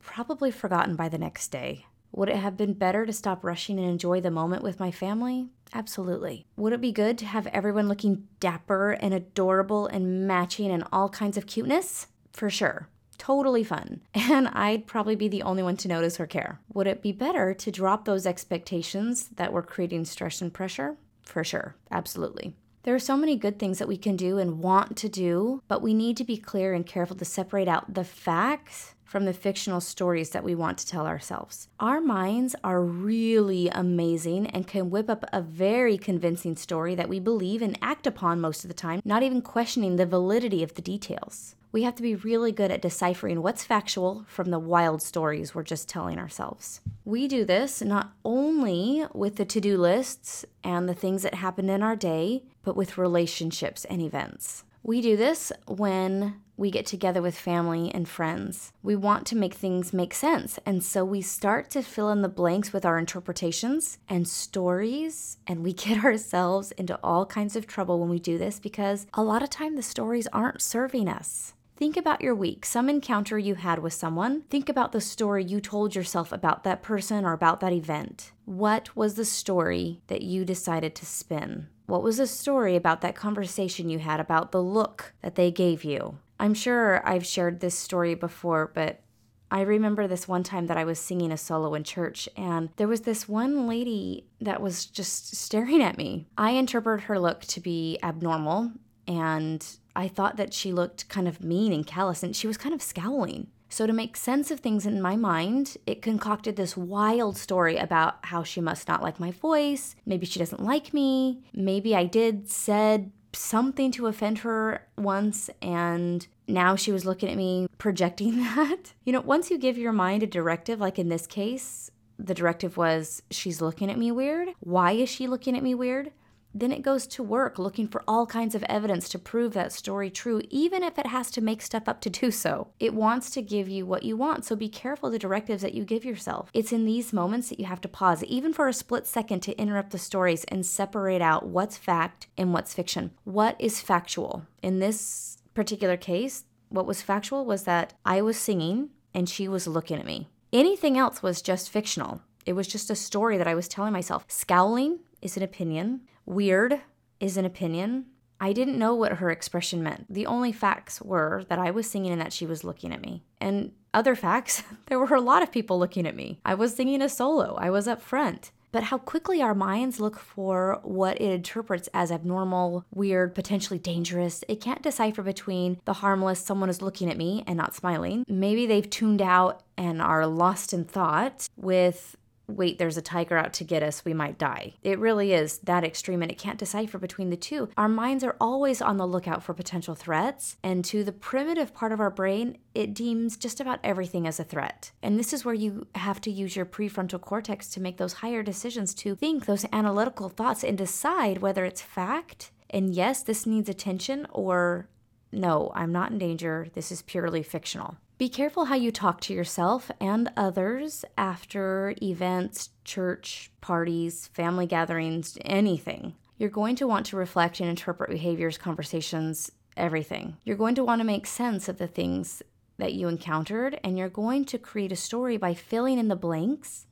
probably 0.00 0.50
forgotten 0.50 0.96
by 0.96 1.08
the 1.08 1.18
next 1.18 1.48
day. 1.48 1.86
Would 2.12 2.28
it 2.28 2.36
have 2.36 2.56
been 2.56 2.74
better 2.74 3.06
to 3.06 3.12
stop 3.12 3.44
rushing 3.44 3.78
and 3.78 3.88
enjoy 3.88 4.20
the 4.20 4.30
moment 4.30 4.62
with 4.62 4.80
my 4.80 4.90
family? 4.90 5.48
Absolutely. 5.72 6.46
Would 6.56 6.72
it 6.72 6.80
be 6.80 6.92
good 6.92 7.16
to 7.18 7.26
have 7.26 7.46
everyone 7.48 7.88
looking 7.88 8.26
dapper 8.40 8.92
and 8.92 9.14
adorable 9.14 9.86
and 9.86 10.26
matching 10.26 10.70
and 10.70 10.84
all 10.92 11.08
kinds 11.08 11.36
of 11.36 11.46
cuteness? 11.46 12.08
For 12.32 12.50
sure. 12.50 12.88
Totally 13.18 13.64
fun. 13.64 14.00
And 14.14 14.48
I'd 14.48 14.86
probably 14.86 15.16
be 15.16 15.28
the 15.28 15.42
only 15.42 15.62
one 15.62 15.76
to 15.78 15.88
notice 15.88 16.18
or 16.18 16.26
care. 16.26 16.60
Would 16.72 16.86
it 16.86 17.02
be 17.02 17.12
better 17.12 17.52
to 17.54 17.70
drop 17.70 18.04
those 18.04 18.26
expectations 18.26 19.28
that 19.36 19.52
were 19.52 19.62
creating 19.62 20.04
stress 20.04 20.40
and 20.40 20.52
pressure? 20.52 20.96
For 21.22 21.44
sure. 21.44 21.76
Absolutely. 21.90 22.54
There 22.82 22.94
are 22.94 22.98
so 23.00 23.16
many 23.16 23.36
good 23.36 23.58
things 23.58 23.78
that 23.78 23.88
we 23.88 23.98
can 23.98 24.16
do 24.16 24.38
and 24.38 24.62
want 24.62 24.96
to 24.98 25.08
do, 25.08 25.62
but 25.68 25.82
we 25.82 25.92
need 25.92 26.16
to 26.16 26.24
be 26.24 26.38
clear 26.38 26.72
and 26.72 26.86
careful 26.86 27.16
to 27.16 27.24
separate 27.26 27.68
out 27.68 27.92
the 27.92 28.04
facts 28.04 28.94
from 29.10 29.24
the 29.24 29.32
fictional 29.32 29.80
stories 29.80 30.30
that 30.30 30.44
we 30.44 30.54
want 30.54 30.78
to 30.78 30.86
tell 30.86 31.04
ourselves. 31.04 31.66
Our 31.80 32.00
minds 32.00 32.54
are 32.62 32.80
really 32.80 33.68
amazing 33.68 34.46
and 34.46 34.68
can 34.68 34.88
whip 34.88 35.10
up 35.10 35.24
a 35.32 35.42
very 35.42 35.98
convincing 35.98 36.54
story 36.54 36.94
that 36.94 37.08
we 37.08 37.18
believe 37.18 37.60
and 37.60 37.76
act 37.82 38.06
upon 38.06 38.40
most 38.40 38.62
of 38.62 38.68
the 38.68 38.74
time, 38.74 39.02
not 39.04 39.24
even 39.24 39.42
questioning 39.42 39.96
the 39.96 40.06
validity 40.06 40.62
of 40.62 40.74
the 40.74 40.80
details. 40.80 41.56
We 41.72 41.82
have 41.82 41.96
to 41.96 42.04
be 42.04 42.14
really 42.14 42.52
good 42.52 42.70
at 42.70 42.82
deciphering 42.82 43.42
what's 43.42 43.64
factual 43.64 44.26
from 44.28 44.50
the 44.50 44.60
wild 44.60 45.02
stories 45.02 45.56
we're 45.56 45.64
just 45.64 45.88
telling 45.88 46.16
ourselves. 46.16 46.80
We 47.04 47.26
do 47.26 47.44
this 47.44 47.82
not 47.82 48.12
only 48.24 49.06
with 49.12 49.36
the 49.36 49.44
to 49.44 49.60
do 49.60 49.76
lists 49.76 50.44
and 50.62 50.88
the 50.88 50.94
things 50.94 51.24
that 51.24 51.34
happen 51.34 51.68
in 51.68 51.82
our 51.82 51.96
day, 51.96 52.44
but 52.62 52.76
with 52.76 52.96
relationships 52.96 53.84
and 53.86 54.00
events. 54.00 54.62
We 54.84 55.00
do 55.00 55.16
this 55.16 55.52
when 55.66 56.40
we 56.60 56.70
get 56.70 56.84
together 56.84 57.22
with 57.22 57.38
family 57.38 57.90
and 57.94 58.06
friends. 58.06 58.70
We 58.82 58.94
want 58.94 59.26
to 59.28 59.36
make 59.36 59.54
things 59.54 59.94
make 59.94 60.12
sense, 60.12 60.58
and 60.66 60.84
so 60.84 61.06
we 61.06 61.22
start 61.22 61.70
to 61.70 61.82
fill 61.82 62.10
in 62.10 62.20
the 62.20 62.28
blanks 62.28 62.70
with 62.70 62.84
our 62.84 62.98
interpretations 62.98 63.96
and 64.10 64.28
stories, 64.28 65.38
and 65.46 65.64
we 65.64 65.72
get 65.86 66.04
ourselves 66.04 66.72
into 66.72 67.00
all 67.02 67.24
kinds 67.24 67.56
of 67.56 67.66
trouble 67.66 67.98
when 67.98 68.10
we 68.10 68.18
do 68.18 68.36
this 68.36 68.60
because 68.60 69.06
a 69.14 69.22
lot 69.22 69.42
of 69.42 69.48
time 69.48 69.74
the 69.74 69.82
stories 69.82 70.26
aren't 70.34 70.60
serving 70.60 71.08
us. 71.08 71.54
Think 71.78 71.96
about 71.96 72.20
your 72.20 72.34
week, 72.34 72.66
some 72.66 72.90
encounter 72.90 73.38
you 73.38 73.54
had 73.54 73.78
with 73.78 73.94
someone. 73.94 74.42
Think 74.50 74.68
about 74.68 74.92
the 74.92 75.00
story 75.00 75.42
you 75.42 75.62
told 75.62 75.94
yourself 75.94 76.30
about 76.30 76.62
that 76.64 76.82
person 76.82 77.24
or 77.24 77.32
about 77.32 77.60
that 77.60 77.72
event. 77.72 78.32
What 78.44 78.94
was 78.94 79.14
the 79.14 79.24
story 79.24 80.02
that 80.08 80.20
you 80.20 80.44
decided 80.44 80.94
to 80.96 81.06
spin? 81.06 81.68
What 81.86 82.02
was 82.02 82.18
the 82.18 82.26
story 82.26 82.76
about 82.76 83.00
that 83.00 83.16
conversation 83.16 83.88
you 83.88 83.98
had 83.98 84.20
about 84.20 84.52
the 84.52 84.62
look 84.62 85.14
that 85.22 85.36
they 85.36 85.50
gave 85.50 85.82
you? 85.82 86.18
I'm 86.40 86.54
sure 86.54 87.06
I've 87.06 87.26
shared 87.26 87.60
this 87.60 87.78
story 87.78 88.14
before, 88.14 88.72
but 88.74 89.02
I 89.50 89.60
remember 89.60 90.08
this 90.08 90.26
one 90.26 90.42
time 90.42 90.68
that 90.68 90.78
I 90.78 90.84
was 90.84 90.98
singing 90.98 91.30
a 91.30 91.36
solo 91.36 91.74
in 91.74 91.84
church, 91.84 92.30
and 92.34 92.70
there 92.76 92.88
was 92.88 93.02
this 93.02 93.28
one 93.28 93.68
lady 93.68 94.24
that 94.40 94.62
was 94.62 94.86
just 94.86 95.36
staring 95.36 95.82
at 95.82 95.98
me. 95.98 96.28
I 96.38 96.52
interpreted 96.52 97.04
her 97.04 97.18
look 97.18 97.42
to 97.42 97.60
be 97.60 97.98
abnormal, 98.02 98.72
and 99.06 99.66
I 99.94 100.08
thought 100.08 100.38
that 100.38 100.54
she 100.54 100.72
looked 100.72 101.10
kind 101.10 101.28
of 101.28 101.44
mean 101.44 101.74
and 101.74 101.86
callous, 101.86 102.22
and 102.22 102.34
she 102.34 102.46
was 102.46 102.56
kind 102.56 102.74
of 102.74 102.80
scowling. 102.80 103.48
So, 103.68 103.86
to 103.86 103.92
make 103.92 104.16
sense 104.16 104.50
of 104.50 104.60
things 104.60 104.86
in 104.86 105.00
my 105.02 105.16
mind, 105.16 105.76
it 105.86 106.02
concocted 106.02 106.56
this 106.56 106.76
wild 106.76 107.36
story 107.36 107.76
about 107.76 108.16
how 108.22 108.42
she 108.42 108.60
must 108.60 108.88
not 108.88 109.02
like 109.02 109.20
my 109.20 109.30
voice. 109.30 109.94
Maybe 110.06 110.26
she 110.26 110.40
doesn't 110.40 110.64
like 110.64 110.92
me. 110.94 111.42
Maybe 111.52 111.94
I 111.94 112.04
did, 112.04 112.50
said 112.50 113.12
something 113.32 113.90
to 113.92 114.06
offend 114.06 114.38
her 114.38 114.86
once, 114.96 115.50
and 115.62 116.26
now 116.48 116.76
she 116.76 116.92
was 116.92 117.04
looking 117.04 117.28
at 117.28 117.36
me 117.36 117.68
projecting 117.78 118.36
that. 118.42 118.92
You 119.04 119.12
know, 119.12 119.20
once 119.20 119.50
you 119.50 119.58
give 119.58 119.78
your 119.78 119.92
mind 119.92 120.22
a 120.22 120.26
directive, 120.26 120.80
like 120.80 120.98
in 120.98 121.08
this 121.08 121.26
case, 121.26 121.90
the 122.18 122.34
directive 122.34 122.76
was 122.76 123.22
she's 123.30 123.60
looking 123.60 123.90
at 123.90 123.98
me 123.98 124.12
weird. 124.12 124.48
Why 124.60 124.92
is 124.92 125.08
she 125.08 125.26
looking 125.26 125.56
at 125.56 125.62
me 125.62 125.74
weird? 125.74 126.12
Then 126.52 126.72
it 126.72 126.82
goes 126.82 127.06
to 127.08 127.22
work 127.22 127.58
looking 127.58 127.86
for 127.86 128.02
all 128.08 128.26
kinds 128.26 128.54
of 128.54 128.64
evidence 128.64 129.08
to 129.10 129.18
prove 129.18 129.52
that 129.54 129.72
story 129.72 130.10
true, 130.10 130.42
even 130.50 130.82
if 130.82 130.98
it 130.98 131.06
has 131.06 131.30
to 131.32 131.40
make 131.40 131.62
stuff 131.62 131.88
up 131.88 132.00
to 132.02 132.10
do 132.10 132.30
so. 132.30 132.68
It 132.80 132.94
wants 132.94 133.30
to 133.30 133.42
give 133.42 133.68
you 133.68 133.86
what 133.86 134.02
you 134.02 134.16
want, 134.16 134.44
so 134.44 134.56
be 134.56 134.68
careful 134.68 135.10
the 135.10 135.18
directives 135.18 135.62
that 135.62 135.74
you 135.74 135.84
give 135.84 136.04
yourself. 136.04 136.50
It's 136.52 136.72
in 136.72 136.84
these 136.84 137.12
moments 137.12 137.48
that 137.48 137.60
you 137.60 137.66
have 137.66 137.80
to 137.82 137.88
pause, 137.88 138.24
even 138.24 138.52
for 138.52 138.68
a 138.68 138.72
split 138.72 139.06
second, 139.06 139.40
to 139.40 139.58
interrupt 139.58 139.90
the 139.90 139.98
stories 139.98 140.44
and 140.44 140.66
separate 140.66 141.22
out 141.22 141.46
what's 141.46 141.76
fact 141.76 142.26
and 142.36 142.52
what's 142.52 142.74
fiction. 142.74 143.12
What 143.24 143.56
is 143.60 143.80
factual? 143.80 144.46
In 144.62 144.80
this 144.80 145.38
particular 145.54 145.96
case, 145.96 146.44
what 146.68 146.86
was 146.86 147.02
factual 147.02 147.44
was 147.44 147.64
that 147.64 147.94
I 148.04 148.22
was 148.22 148.36
singing 148.36 148.90
and 149.14 149.28
she 149.28 149.48
was 149.48 149.66
looking 149.66 149.98
at 149.98 150.06
me. 150.06 150.28
Anything 150.52 150.98
else 150.98 151.22
was 151.22 151.42
just 151.42 151.70
fictional. 151.70 152.22
It 152.46 152.54
was 152.54 152.66
just 152.66 152.90
a 152.90 152.96
story 152.96 153.38
that 153.38 153.48
I 153.48 153.54
was 153.54 153.68
telling 153.68 153.92
myself. 153.92 154.24
Scowling 154.28 155.00
is 155.22 155.36
an 155.36 155.42
opinion. 155.42 156.02
Weird 156.30 156.80
is 157.18 157.36
an 157.36 157.44
opinion. 157.44 158.06
I 158.40 158.52
didn't 158.52 158.78
know 158.78 158.94
what 158.94 159.14
her 159.14 159.30
expression 159.30 159.82
meant. 159.82 160.06
The 160.08 160.26
only 160.26 160.52
facts 160.52 161.02
were 161.02 161.42
that 161.48 161.58
I 161.58 161.72
was 161.72 161.90
singing 161.90 162.12
and 162.12 162.20
that 162.20 162.32
she 162.32 162.46
was 162.46 162.62
looking 162.62 162.92
at 162.92 163.02
me. 163.02 163.24
And 163.40 163.72
other 163.92 164.14
facts, 164.14 164.62
there 164.86 165.00
were 165.00 165.16
a 165.16 165.20
lot 165.20 165.42
of 165.42 165.50
people 165.50 165.76
looking 165.76 166.06
at 166.06 166.14
me. 166.14 166.38
I 166.44 166.54
was 166.54 166.76
singing 166.76 167.02
a 167.02 167.08
solo, 167.08 167.56
I 167.58 167.70
was 167.70 167.88
up 167.88 168.00
front. 168.00 168.52
But 168.70 168.84
how 168.84 168.98
quickly 168.98 169.42
our 169.42 169.56
minds 169.56 169.98
look 169.98 170.20
for 170.20 170.78
what 170.84 171.20
it 171.20 171.32
interprets 171.32 171.88
as 171.92 172.12
abnormal, 172.12 172.84
weird, 172.94 173.34
potentially 173.34 173.80
dangerous. 173.80 174.44
It 174.46 174.60
can't 174.60 174.82
decipher 174.82 175.24
between 175.24 175.80
the 175.84 175.94
harmless, 175.94 176.38
someone 176.38 176.70
is 176.70 176.80
looking 176.80 177.10
at 177.10 177.16
me 177.16 177.42
and 177.48 177.56
not 177.56 177.74
smiling. 177.74 178.24
Maybe 178.28 178.66
they've 178.66 178.88
tuned 178.88 179.20
out 179.20 179.64
and 179.76 180.00
are 180.00 180.24
lost 180.28 180.72
in 180.72 180.84
thought 180.84 181.48
with 181.56 182.16
wait, 182.56 182.78
there's 182.78 182.96
a 182.96 183.02
tiger 183.02 183.36
out 183.36 183.52
to 183.54 183.64
get 183.64 183.82
us, 183.82 184.04
we 184.04 184.14
might 184.14 184.38
die. 184.38 184.74
It 184.82 184.98
really 184.98 185.32
is 185.32 185.58
that 185.58 185.84
extreme, 185.84 186.22
and 186.22 186.30
it 186.30 186.38
can't 186.38 186.58
decipher 186.58 186.98
between 186.98 187.30
the 187.30 187.36
two. 187.36 187.68
Our 187.76 187.88
minds 187.88 188.24
are 188.24 188.36
always 188.40 188.82
on 188.82 188.96
the 188.96 189.06
lookout 189.06 189.42
for 189.42 189.54
potential 189.54 189.94
threats, 189.94 190.56
and 190.62 190.84
to 190.86 191.04
the 191.04 191.12
primitive 191.12 191.74
part 191.74 191.92
of 191.92 192.00
our 192.00 192.10
brain, 192.10 192.58
it 192.74 192.94
deems 192.94 193.36
just 193.36 193.60
about 193.60 193.80
everything 193.82 194.26
as 194.26 194.38
a 194.40 194.44
threat. 194.44 194.92
And 195.02 195.18
this 195.18 195.32
is 195.32 195.44
where 195.44 195.54
you 195.54 195.86
have 195.94 196.20
to 196.22 196.30
use 196.30 196.56
your 196.56 196.66
prefrontal 196.66 197.20
cortex 197.20 197.68
to 197.70 197.80
make 197.80 197.96
those 197.96 198.14
higher 198.14 198.42
decisions, 198.42 198.94
to 198.94 199.14
think 199.14 199.46
those 199.46 199.66
analytical 199.72 200.28
thoughts 200.28 200.64
and 200.64 200.76
decide 200.78 201.38
whether 201.38 201.64
it's 201.64 201.82
fact 201.82 202.50
and 202.70 202.94
yes, 202.94 203.22
this 203.22 203.46
needs 203.46 203.68
attention, 203.68 204.26
or 204.30 204.88
no, 205.32 205.72
I'm 205.74 205.92
not 205.92 206.12
in 206.12 206.18
danger, 206.18 206.68
this 206.72 206.92
is 206.92 207.02
purely 207.02 207.42
fictional. 207.42 207.96
Be 208.20 208.28
careful 208.28 208.66
how 208.66 208.74
you 208.74 208.92
talk 208.92 209.22
to 209.22 209.32
yourself 209.32 209.90
and 209.98 210.30
others 210.36 211.06
after 211.16 211.94
events, 212.02 212.68
church, 212.84 213.50
parties, 213.62 214.26
family 214.34 214.66
gatherings, 214.66 215.38
anything. 215.42 216.16
You're 216.36 216.50
going 216.50 216.76
to 216.76 216.86
want 216.86 217.06
to 217.06 217.16
reflect 217.16 217.60
and 217.60 217.70
interpret 217.70 218.10
behaviors, 218.10 218.58
conversations, 218.58 219.50
everything. 219.74 220.36
You're 220.44 220.58
going 220.58 220.74
to 220.74 220.84
want 220.84 221.00
to 221.00 221.06
make 221.06 221.26
sense 221.26 221.66
of 221.66 221.78
the 221.78 221.86
things 221.86 222.42
that 222.76 222.92
you 222.92 223.08
encountered, 223.08 223.80
and 223.82 223.96
you're 223.96 224.10
going 224.10 224.44
to 224.44 224.58
create 224.58 224.92
a 224.92 224.96
story 224.96 225.38
by 225.38 225.54
filling 225.54 225.98
in 225.98 226.08
the 226.08 226.14
blanks. 226.14 226.84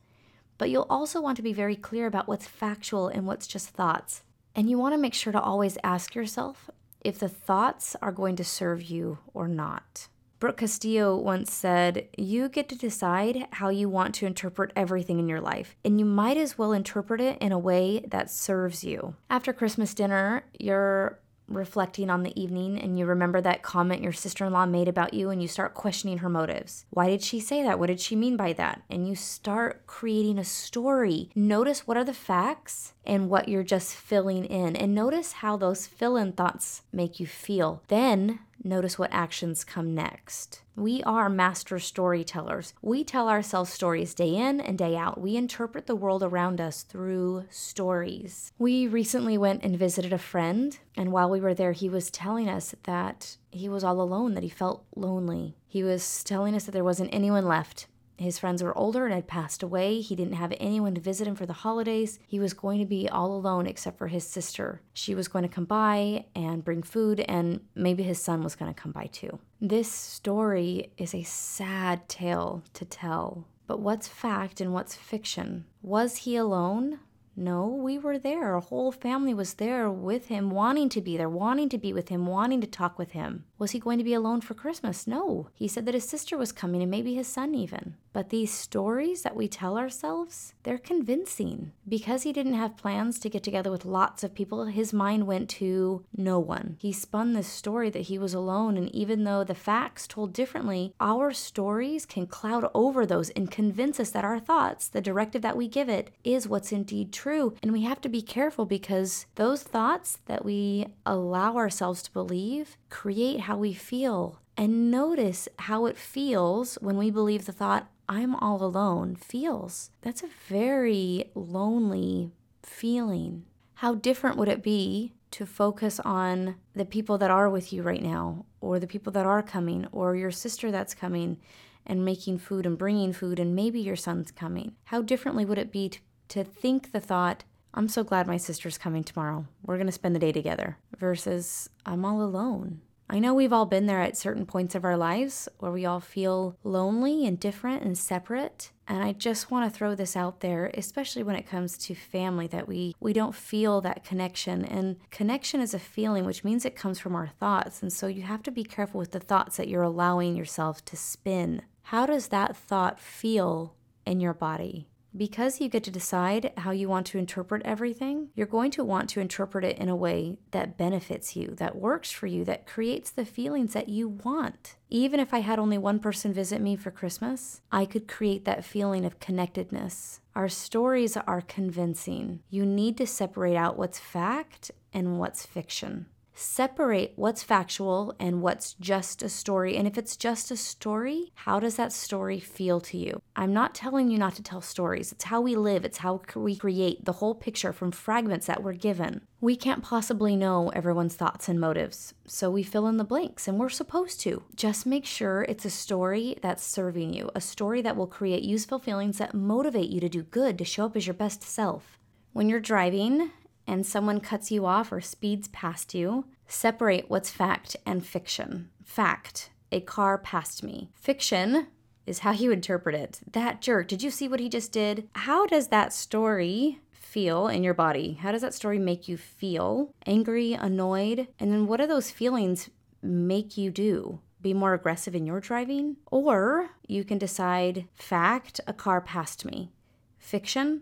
But 0.57 0.71
you'll 0.71 0.87
also 0.89 1.21
want 1.21 1.37
to 1.37 1.43
be 1.43 1.53
very 1.53 1.75
clear 1.75 2.07
about 2.07 2.27
what's 2.27 2.47
factual 2.47 3.07
and 3.07 3.27
what's 3.27 3.45
just 3.45 3.69
thoughts. 3.69 4.23
And 4.55 4.67
you 4.67 4.79
want 4.79 4.95
to 4.95 4.99
make 4.99 5.13
sure 5.13 5.31
to 5.33 5.39
always 5.39 5.77
ask 5.83 6.15
yourself 6.15 6.71
if 7.01 7.19
the 7.19 7.29
thoughts 7.29 7.95
are 8.01 8.11
going 8.11 8.35
to 8.37 8.43
serve 8.43 8.81
you 8.81 9.19
or 9.35 9.47
not. 9.47 10.07
Brooke 10.39 10.57
Castillo 10.57 11.17
once 11.17 11.51
said, 11.51 12.07
You 12.17 12.47
get 12.47 12.69
to 12.69 12.75
decide 12.75 13.47
how 13.51 13.67
you 13.67 13.89
want 13.89 14.15
to 14.15 14.25
interpret 14.25 14.71
everything 14.73 15.19
in 15.19 15.27
your 15.27 15.41
life, 15.41 15.75
and 15.83 15.99
you 15.99 16.05
might 16.05 16.37
as 16.37 16.57
well 16.57 16.71
interpret 16.71 17.19
it 17.19 17.37
in 17.41 17.51
a 17.51 17.59
way 17.59 18.05
that 18.07 18.31
serves 18.31 18.81
you. 18.81 19.15
After 19.29 19.51
Christmas 19.51 19.93
dinner, 19.93 20.45
you're 20.57 21.19
reflecting 21.49 22.09
on 22.09 22.23
the 22.23 22.39
evening 22.39 22.79
and 22.79 22.97
you 22.97 23.05
remember 23.05 23.41
that 23.41 23.63
comment 23.63 24.03
your 24.03 24.13
sister 24.13 24.45
in 24.45 24.53
law 24.53 24.65
made 24.65 24.87
about 24.87 25.13
you 25.13 25.29
and 25.29 25.41
you 25.41 25.47
start 25.47 25.73
questioning 25.73 26.19
her 26.19 26.29
motives. 26.29 26.85
Why 26.91 27.07
did 27.07 27.23
she 27.23 27.39
say 27.39 27.63
that? 27.63 27.79
What 27.79 27.87
did 27.87 27.99
she 27.99 28.15
mean 28.15 28.37
by 28.37 28.53
that? 28.53 28.83
And 28.89 29.07
you 29.07 29.15
start 29.15 29.87
creating 29.87 30.37
a 30.37 30.43
story. 30.43 31.31
Notice 31.35 31.87
what 31.87 31.97
are 31.97 32.03
the 32.03 32.13
facts 32.13 32.93
and 33.05 33.29
what 33.29 33.49
you're 33.49 33.63
just 33.63 33.95
filling 33.95 34.45
in, 34.45 34.75
and 34.75 34.93
notice 34.93 35.33
how 35.33 35.57
those 35.57 35.87
fill 35.87 36.15
in 36.15 36.33
thoughts 36.33 36.83
make 36.93 37.19
you 37.19 37.25
feel. 37.25 37.81
Then 37.87 38.39
notice 38.63 38.97
what 38.97 39.11
actions 39.11 39.63
come 39.63 39.93
next. 39.93 40.61
We 40.75 41.03
are 41.03 41.29
master 41.29 41.79
storytellers. 41.79 42.73
We 42.81 43.03
tell 43.03 43.27
ourselves 43.27 43.71
stories 43.71 44.13
day 44.13 44.35
in 44.35 44.61
and 44.61 44.77
day 44.77 44.95
out. 44.95 45.19
We 45.19 45.35
interpret 45.35 45.87
the 45.87 45.95
world 45.95 46.23
around 46.23 46.61
us 46.61 46.83
through 46.83 47.45
stories. 47.49 48.53
We 48.57 48.87
recently 48.87 49.37
went 49.37 49.63
and 49.63 49.77
visited 49.77 50.13
a 50.13 50.17
friend, 50.17 50.77
and 50.95 51.11
while 51.11 51.29
we 51.29 51.41
were 51.41 51.53
there, 51.53 51.73
he 51.73 51.89
was 51.89 52.09
telling 52.09 52.47
us 52.47 52.73
that 52.83 53.37
he 53.51 53.67
was 53.67 53.83
all 53.83 53.99
alone, 53.99 54.35
that 54.35 54.43
he 54.43 54.49
felt 54.49 54.85
lonely. 54.95 55.57
He 55.67 55.83
was 55.83 56.23
telling 56.23 56.55
us 56.55 56.65
that 56.65 56.71
there 56.71 56.83
wasn't 56.83 57.13
anyone 57.13 57.45
left 57.45 57.87
his 58.19 58.39
friends 58.39 58.61
were 58.61 58.77
older 58.77 59.05
and 59.05 59.13
had 59.13 59.27
passed 59.27 59.63
away. 59.63 60.01
He 60.01 60.15
didn't 60.15 60.33
have 60.33 60.53
anyone 60.59 60.95
to 60.95 61.01
visit 61.01 61.27
him 61.27 61.35
for 61.35 61.45
the 61.45 61.53
holidays. 61.53 62.19
He 62.27 62.39
was 62.39 62.53
going 62.53 62.79
to 62.79 62.85
be 62.85 63.07
all 63.07 63.33
alone 63.33 63.67
except 63.67 63.97
for 63.97 64.07
his 64.07 64.25
sister. 64.25 64.81
She 64.93 65.15
was 65.15 65.27
going 65.27 65.43
to 65.43 65.53
come 65.53 65.65
by 65.65 66.25
and 66.35 66.63
bring 66.63 66.83
food, 66.83 67.19
and 67.21 67.61
maybe 67.75 68.03
his 68.03 68.21
son 68.21 68.43
was 68.43 68.55
going 68.55 68.73
to 68.73 68.81
come 68.81 68.91
by 68.91 69.05
too. 69.05 69.39
This 69.61 69.91
story 69.91 70.91
is 70.97 71.13
a 71.13 71.23
sad 71.23 72.07
tale 72.09 72.63
to 72.73 72.85
tell. 72.85 73.47
But 73.67 73.81
what's 73.81 74.07
fact 74.07 74.61
and 74.61 74.73
what's 74.73 74.95
fiction? 74.95 75.65
Was 75.81 76.17
he 76.17 76.35
alone? 76.35 76.99
No, 77.35 77.67
we 77.67 77.97
were 77.97 78.19
there. 78.19 78.53
Our 78.53 78.59
whole 78.59 78.91
family 78.91 79.33
was 79.33 79.53
there 79.53 79.89
with 79.89 80.27
him, 80.27 80.49
wanting 80.49 80.89
to 80.89 81.01
be 81.01 81.15
there, 81.15 81.29
wanting 81.29 81.69
to 81.69 81.77
be 81.77 81.93
with 81.93 82.09
him, 82.09 82.25
wanting 82.25 82.59
to 82.61 82.67
talk 82.67 82.99
with 82.99 83.11
him. 83.11 83.45
Was 83.59 83.71
he 83.71 83.79
going 83.79 83.97
to 83.97 84.05
be 84.05 84.13
alone 84.13 84.39
for 84.39 84.53
Christmas? 84.53 85.05
No. 85.05 85.49
He 85.53 85.67
said 85.67 85.85
that 85.85 85.93
his 85.93 86.07
sister 86.07 86.37
was 86.37 86.53
coming 86.53 86.81
and 86.81 86.89
maybe 86.89 87.13
his 87.13 87.27
son 87.27 87.53
even. 87.53 87.95
But 88.13 88.29
these 88.29 88.51
stories 88.51 89.21
that 89.21 89.35
we 89.35 89.47
tell 89.47 89.77
ourselves, 89.77 90.53
they're 90.63 90.77
convincing. 90.77 91.73
Because 91.87 92.23
he 92.23 92.33
didn't 92.33 92.53
have 92.53 92.77
plans 92.77 93.19
to 93.19 93.29
get 93.29 93.43
together 93.43 93.69
with 93.69 93.85
lots 93.85 94.23
of 94.23 94.33
people, 94.33 94.65
his 94.65 94.93
mind 94.93 95.27
went 95.27 95.49
to 95.51 96.05
no 96.15 96.39
one. 96.39 96.77
He 96.79 96.91
spun 96.91 97.33
this 97.33 97.47
story 97.47 97.89
that 97.91 98.03
he 98.03 98.17
was 98.17 98.33
alone, 98.33 98.77
and 98.77 98.93
even 98.95 99.25
though 99.25 99.43
the 99.43 99.53
facts 99.53 100.07
told 100.07 100.33
differently, 100.33 100.93
our 100.99 101.31
stories 101.31 102.05
can 102.05 102.25
cloud 102.25 102.69
over 102.73 103.05
those 103.05 103.29
and 103.31 103.51
convince 103.51 103.99
us 103.99 104.09
that 104.11 104.25
our 104.25 104.39
thoughts, 104.39 104.87
the 104.87 105.01
directive 105.01 105.41
that 105.43 105.57
we 105.57 105.67
give 105.67 105.89
it, 105.89 106.11
is 106.23 106.47
what's 106.47 106.71
indeed 106.71 107.13
true. 107.13 107.55
And 107.61 107.71
we 107.71 107.83
have 107.83 108.01
to 108.01 108.09
be 108.09 108.21
careful 108.21 108.65
because 108.65 109.27
those 109.35 109.63
thoughts 109.63 110.19
that 110.25 110.43
we 110.43 110.87
allow 111.05 111.57
ourselves 111.57 112.01
to 112.03 112.11
believe 112.11 112.77
create 112.89 113.41
how 113.49 113.57
we 113.57 113.73
feel. 113.73 114.39
And 114.55 114.91
notice 114.91 115.49
how 115.57 115.87
it 115.87 115.97
feels 115.97 116.75
when 116.81 116.97
we 116.97 117.09
believe 117.09 117.47
the 117.47 117.51
thought, 117.51 117.89
I'm 118.07 118.35
all 118.35 118.63
alone 118.63 119.15
feels. 119.15 119.89
That's 120.03 120.21
a 120.21 120.29
very 120.47 121.31
lonely 121.33 122.31
feeling. 122.61 123.45
How 123.73 123.95
different 123.95 124.37
would 124.37 124.49
it 124.49 124.61
be 124.61 125.13
to 125.31 125.47
focus 125.47 125.99
on 126.01 126.57
the 126.75 126.85
people 126.85 127.17
that 127.17 127.31
are 127.31 127.49
with 127.49 127.73
you 127.73 127.81
right 127.81 128.03
now, 128.03 128.45
or 128.61 128.79
the 128.79 128.85
people 128.85 129.11
that 129.13 129.25
are 129.25 129.41
coming, 129.41 129.87
or 129.91 130.15
your 130.15 130.29
sister 130.29 130.69
that's 130.69 130.93
coming 130.93 131.39
and 131.87 132.05
making 132.05 132.37
food 132.37 132.67
and 132.67 132.77
bringing 132.77 133.13
food, 133.13 133.39
and 133.39 133.55
maybe 133.55 133.79
your 133.79 133.95
son's 133.95 134.29
coming? 134.29 134.73
How 134.85 135.01
differently 135.01 135.43
would 135.43 135.57
it 135.57 135.71
be 135.71 135.89
to, 135.89 135.99
to 136.27 136.43
think 136.43 136.91
the 136.91 136.99
thought, 136.99 137.45
I'm 137.73 137.87
so 137.87 138.03
glad 138.03 138.27
my 138.27 138.37
sister's 138.37 138.77
coming 138.77 139.03
tomorrow. 139.03 139.47
We're 139.63 139.77
going 139.77 139.87
to 139.87 139.91
spend 139.91 140.15
the 140.15 140.19
day 140.19 140.31
together, 140.31 140.77
versus 140.99 141.67
I'm 141.83 142.05
all 142.05 142.21
alone. 142.21 142.81
I 143.11 143.17
know 143.17 143.33
we've 143.33 143.53
all 143.53 143.65
been 143.65 143.87
there 143.87 144.01
at 144.01 144.17
certain 144.17 144.45
points 144.45 144.75
of 144.75 144.85
our 144.85 144.95
lives 144.95 145.49
where 145.57 145.71
we 145.71 145.83
all 145.83 145.99
feel 145.99 146.55
lonely 146.63 147.25
and 147.25 147.39
different 147.39 147.81
and 147.81 147.97
separate. 147.97 148.71
And 148.87 149.03
I 149.03 149.13
just 149.13 149.49
want 149.49 149.71
to 149.71 149.75
throw 149.75 149.95
this 149.95 150.15
out 150.15 150.41
there, 150.41 150.69
especially 150.75 151.23
when 151.23 151.35
it 151.35 151.47
comes 151.47 151.75
to 151.79 151.95
family, 151.95 152.45
that 152.47 152.67
we, 152.67 152.95
we 152.99 153.13
don't 153.13 153.33
feel 153.33 153.81
that 153.81 154.03
connection. 154.03 154.63
And 154.63 154.97
connection 155.09 155.59
is 155.59 155.73
a 155.73 155.79
feeling, 155.79 156.23
which 156.23 156.43
means 156.43 156.65
it 156.65 156.75
comes 156.75 156.99
from 156.99 157.15
our 157.15 157.27
thoughts. 157.27 157.81
And 157.81 157.91
so 157.91 158.05
you 158.05 158.21
have 158.23 158.43
to 158.43 158.51
be 158.51 158.63
careful 158.63 158.99
with 158.99 159.11
the 159.11 159.19
thoughts 159.19 159.57
that 159.57 159.67
you're 159.67 159.81
allowing 159.81 160.35
yourself 160.35 160.85
to 160.85 160.95
spin. 160.95 161.63
How 161.83 162.05
does 162.05 162.27
that 162.27 162.55
thought 162.55 162.99
feel 162.99 163.73
in 164.05 164.19
your 164.19 164.35
body? 164.35 164.87
Because 165.15 165.59
you 165.59 165.69
get 165.69 165.83
to 165.85 165.91
decide 165.91 166.53
how 166.57 166.71
you 166.71 166.87
want 166.87 167.07
to 167.07 167.17
interpret 167.17 167.61
everything, 167.65 168.29
you're 168.35 168.45
going 168.45 168.71
to 168.71 168.83
want 168.83 169.09
to 169.11 169.19
interpret 169.19 169.65
it 169.65 169.77
in 169.77 169.89
a 169.89 169.95
way 169.95 170.37
that 170.51 170.77
benefits 170.77 171.35
you, 171.35 171.55
that 171.57 171.75
works 171.75 172.11
for 172.11 172.27
you, 172.27 172.45
that 172.45 172.67
creates 172.67 173.09
the 173.09 173.25
feelings 173.25 173.73
that 173.73 173.89
you 173.89 174.07
want. 174.07 174.75
Even 174.89 175.19
if 175.19 175.33
I 175.33 175.39
had 175.39 175.57
only 175.59 175.77
one 175.77 175.99
person 175.99 176.31
visit 176.31 176.61
me 176.61 176.75
for 176.75 176.91
Christmas, 176.91 177.61
I 177.71 177.85
could 177.85 178.07
create 178.07 178.45
that 178.45 178.63
feeling 178.63 179.03
of 179.03 179.19
connectedness. 179.19 180.21
Our 180.35 180.47
stories 180.47 181.17
are 181.17 181.41
convincing. 181.41 182.41
You 182.49 182.65
need 182.65 182.97
to 182.97 183.07
separate 183.07 183.55
out 183.55 183.77
what's 183.77 183.99
fact 183.99 184.71
and 184.93 185.19
what's 185.19 185.45
fiction 185.45 186.05
separate 186.39 187.13
what's 187.15 187.43
factual 187.43 188.15
and 188.19 188.41
what's 188.41 188.73
just 188.73 189.21
a 189.21 189.29
story. 189.29 189.75
And 189.75 189.87
if 189.87 189.97
it's 189.97 190.15
just 190.15 190.51
a 190.51 190.57
story, 190.57 191.31
how 191.35 191.59
does 191.59 191.75
that 191.75 191.91
story 191.91 192.39
feel 192.39 192.79
to 192.81 192.97
you? 192.97 193.21
I'm 193.35 193.53
not 193.53 193.75
telling 193.75 194.09
you 194.09 194.17
not 194.17 194.35
to 194.35 194.43
tell 194.43 194.61
stories. 194.61 195.11
It's 195.11 195.25
how 195.25 195.41
we 195.41 195.55
live, 195.55 195.85
it's 195.85 195.99
how 195.99 196.21
we 196.35 196.55
create 196.55 197.05
the 197.05 197.13
whole 197.13 197.35
picture 197.35 197.73
from 197.73 197.91
fragments 197.91 198.47
that 198.47 198.63
we're 198.63 198.73
given. 198.73 199.21
We 199.41 199.55
can't 199.55 199.83
possibly 199.83 200.35
know 200.35 200.69
everyone's 200.69 201.15
thoughts 201.15 201.47
and 201.47 201.59
motives, 201.59 202.13
so 202.25 202.49
we 202.49 202.63
fill 202.63 202.87
in 202.87 202.97
the 202.97 203.05
blanks, 203.05 203.47
and 203.47 203.57
we're 203.57 203.69
supposed 203.69 204.19
to. 204.21 204.43
Just 204.55 204.85
make 204.85 205.05
sure 205.05 205.43
it's 205.43 205.63
a 205.63 205.69
story 205.69 206.37
that's 206.41 206.63
serving 206.63 207.13
you, 207.13 207.29
a 207.33 207.39
story 207.41 207.81
that 207.81 207.95
will 207.95 208.07
create 208.07 208.43
useful 208.43 208.79
feelings 208.79 209.17
that 209.17 209.33
motivate 209.33 209.89
you 209.89 210.01
to 210.01 210.09
do 210.09 210.23
good, 210.23 210.57
to 210.57 210.65
show 210.65 210.85
up 210.87 210.97
as 210.97 211.07
your 211.07 211.13
best 211.13 211.41
self. 211.41 211.97
When 212.33 212.49
you're 212.49 212.59
driving, 212.59 213.31
and 213.69 213.85
someone 213.85 214.19
cuts 214.19 214.49
you 214.49 214.65
off 214.65 214.91
or 214.91 214.99
speeds 214.99 215.47
past 215.49 215.93
you, 215.93 216.25
separate 216.47 217.07
what's 217.07 217.29
fact 217.29 217.77
and 217.85 218.03
fiction. 218.03 218.67
Fact, 218.83 219.51
a 219.71 219.79
car 219.79 220.17
passed 220.17 220.63
me. 220.63 220.89
Fiction 220.95 221.67
is 222.07 222.19
how 222.19 222.31
you 222.31 222.51
interpret 222.51 222.95
it. 222.95 223.19
That 223.31 223.61
jerk, 223.61 223.87
did 223.87 224.01
you 224.01 224.09
see 224.09 224.27
what 224.27 224.39
he 224.39 224.49
just 224.49 224.71
did? 224.71 225.07
How 225.13 225.45
does 225.45 225.67
that 225.67 225.93
story 225.93 226.79
feel 226.91 227.47
in 227.47 227.63
your 227.63 227.75
body? 227.75 228.13
How 228.13 228.31
does 228.31 228.41
that 228.41 228.55
story 228.55 228.79
make 228.79 229.07
you 229.07 229.17
feel? 229.17 229.93
Angry, 230.07 230.53
annoyed? 230.53 231.27
And 231.39 231.51
then 231.51 231.67
what 231.67 231.77
do 231.79 231.85
those 231.85 232.09
feelings 232.09 232.71
make 233.03 233.55
you 233.55 233.69
do? 233.69 234.19
Be 234.41 234.55
more 234.55 234.73
aggressive 234.73 235.13
in 235.13 235.27
your 235.27 235.39
driving? 235.39 235.97
Or 236.07 236.69
you 236.87 237.03
can 237.03 237.19
decide 237.19 237.87
fact, 237.93 238.59
a 238.65 238.73
car 238.73 238.99
passed 238.99 239.45
me. 239.45 239.69
Fiction, 240.17 240.81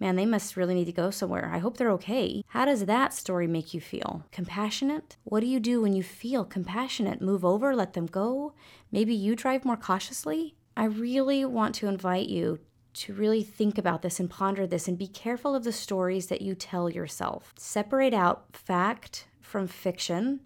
Man, 0.00 0.16
they 0.16 0.26
must 0.26 0.56
really 0.56 0.74
need 0.74 0.84
to 0.84 0.92
go 0.92 1.10
somewhere. 1.10 1.50
I 1.52 1.58
hope 1.58 1.76
they're 1.76 1.90
okay. 1.92 2.44
How 2.48 2.64
does 2.64 2.84
that 2.86 3.12
story 3.12 3.46
make 3.46 3.74
you 3.74 3.80
feel? 3.80 4.24
Compassionate? 4.30 5.16
What 5.24 5.40
do 5.40 5.46
you 5.46 5.58
do 5.58 5.80
when 5.80 5.92
you 5.92 6.02
feel 6.02 6.44
compassionate? 6.44 7.20
Move 7.20 7.44
over, 7.44 7.74
let 7.74 7.94
them 7.94 8.06
go? 8.06 8.54
Maybe 8.92 9.14
you 9.14 9.34
drive 9.34 9.64
more 9.64 9.76
cautiously? 9.76 10.54
I 10.76 10.84
really 10.84 11.44
want 11.44 11.74
to 11.76 11.88
invite 11.88 12.28
you 12.28 12.60
to 12.94 13.12
really 13.12 13.42
think 13.42 13.78
about 13.78 14.02
this 14.02 14.20
and 14.20 14.30
ponder 14.30 14.66
this 14.66 14.88
and 14.88 14.96
be 14.96 15.08
careful 15.08 15.54
of 15.54 15.64
the 15.64 15.72
stories 15.72 16.26
that 16.26 16.42
you 16.42 16.54
tell 16.54 16.88
yourself. 16.88 17.52
Separate 17.58 18.14
out 18.14 18.44
fact 18.52 19.26
from 19.40 19.66
fiction 19.66 20.40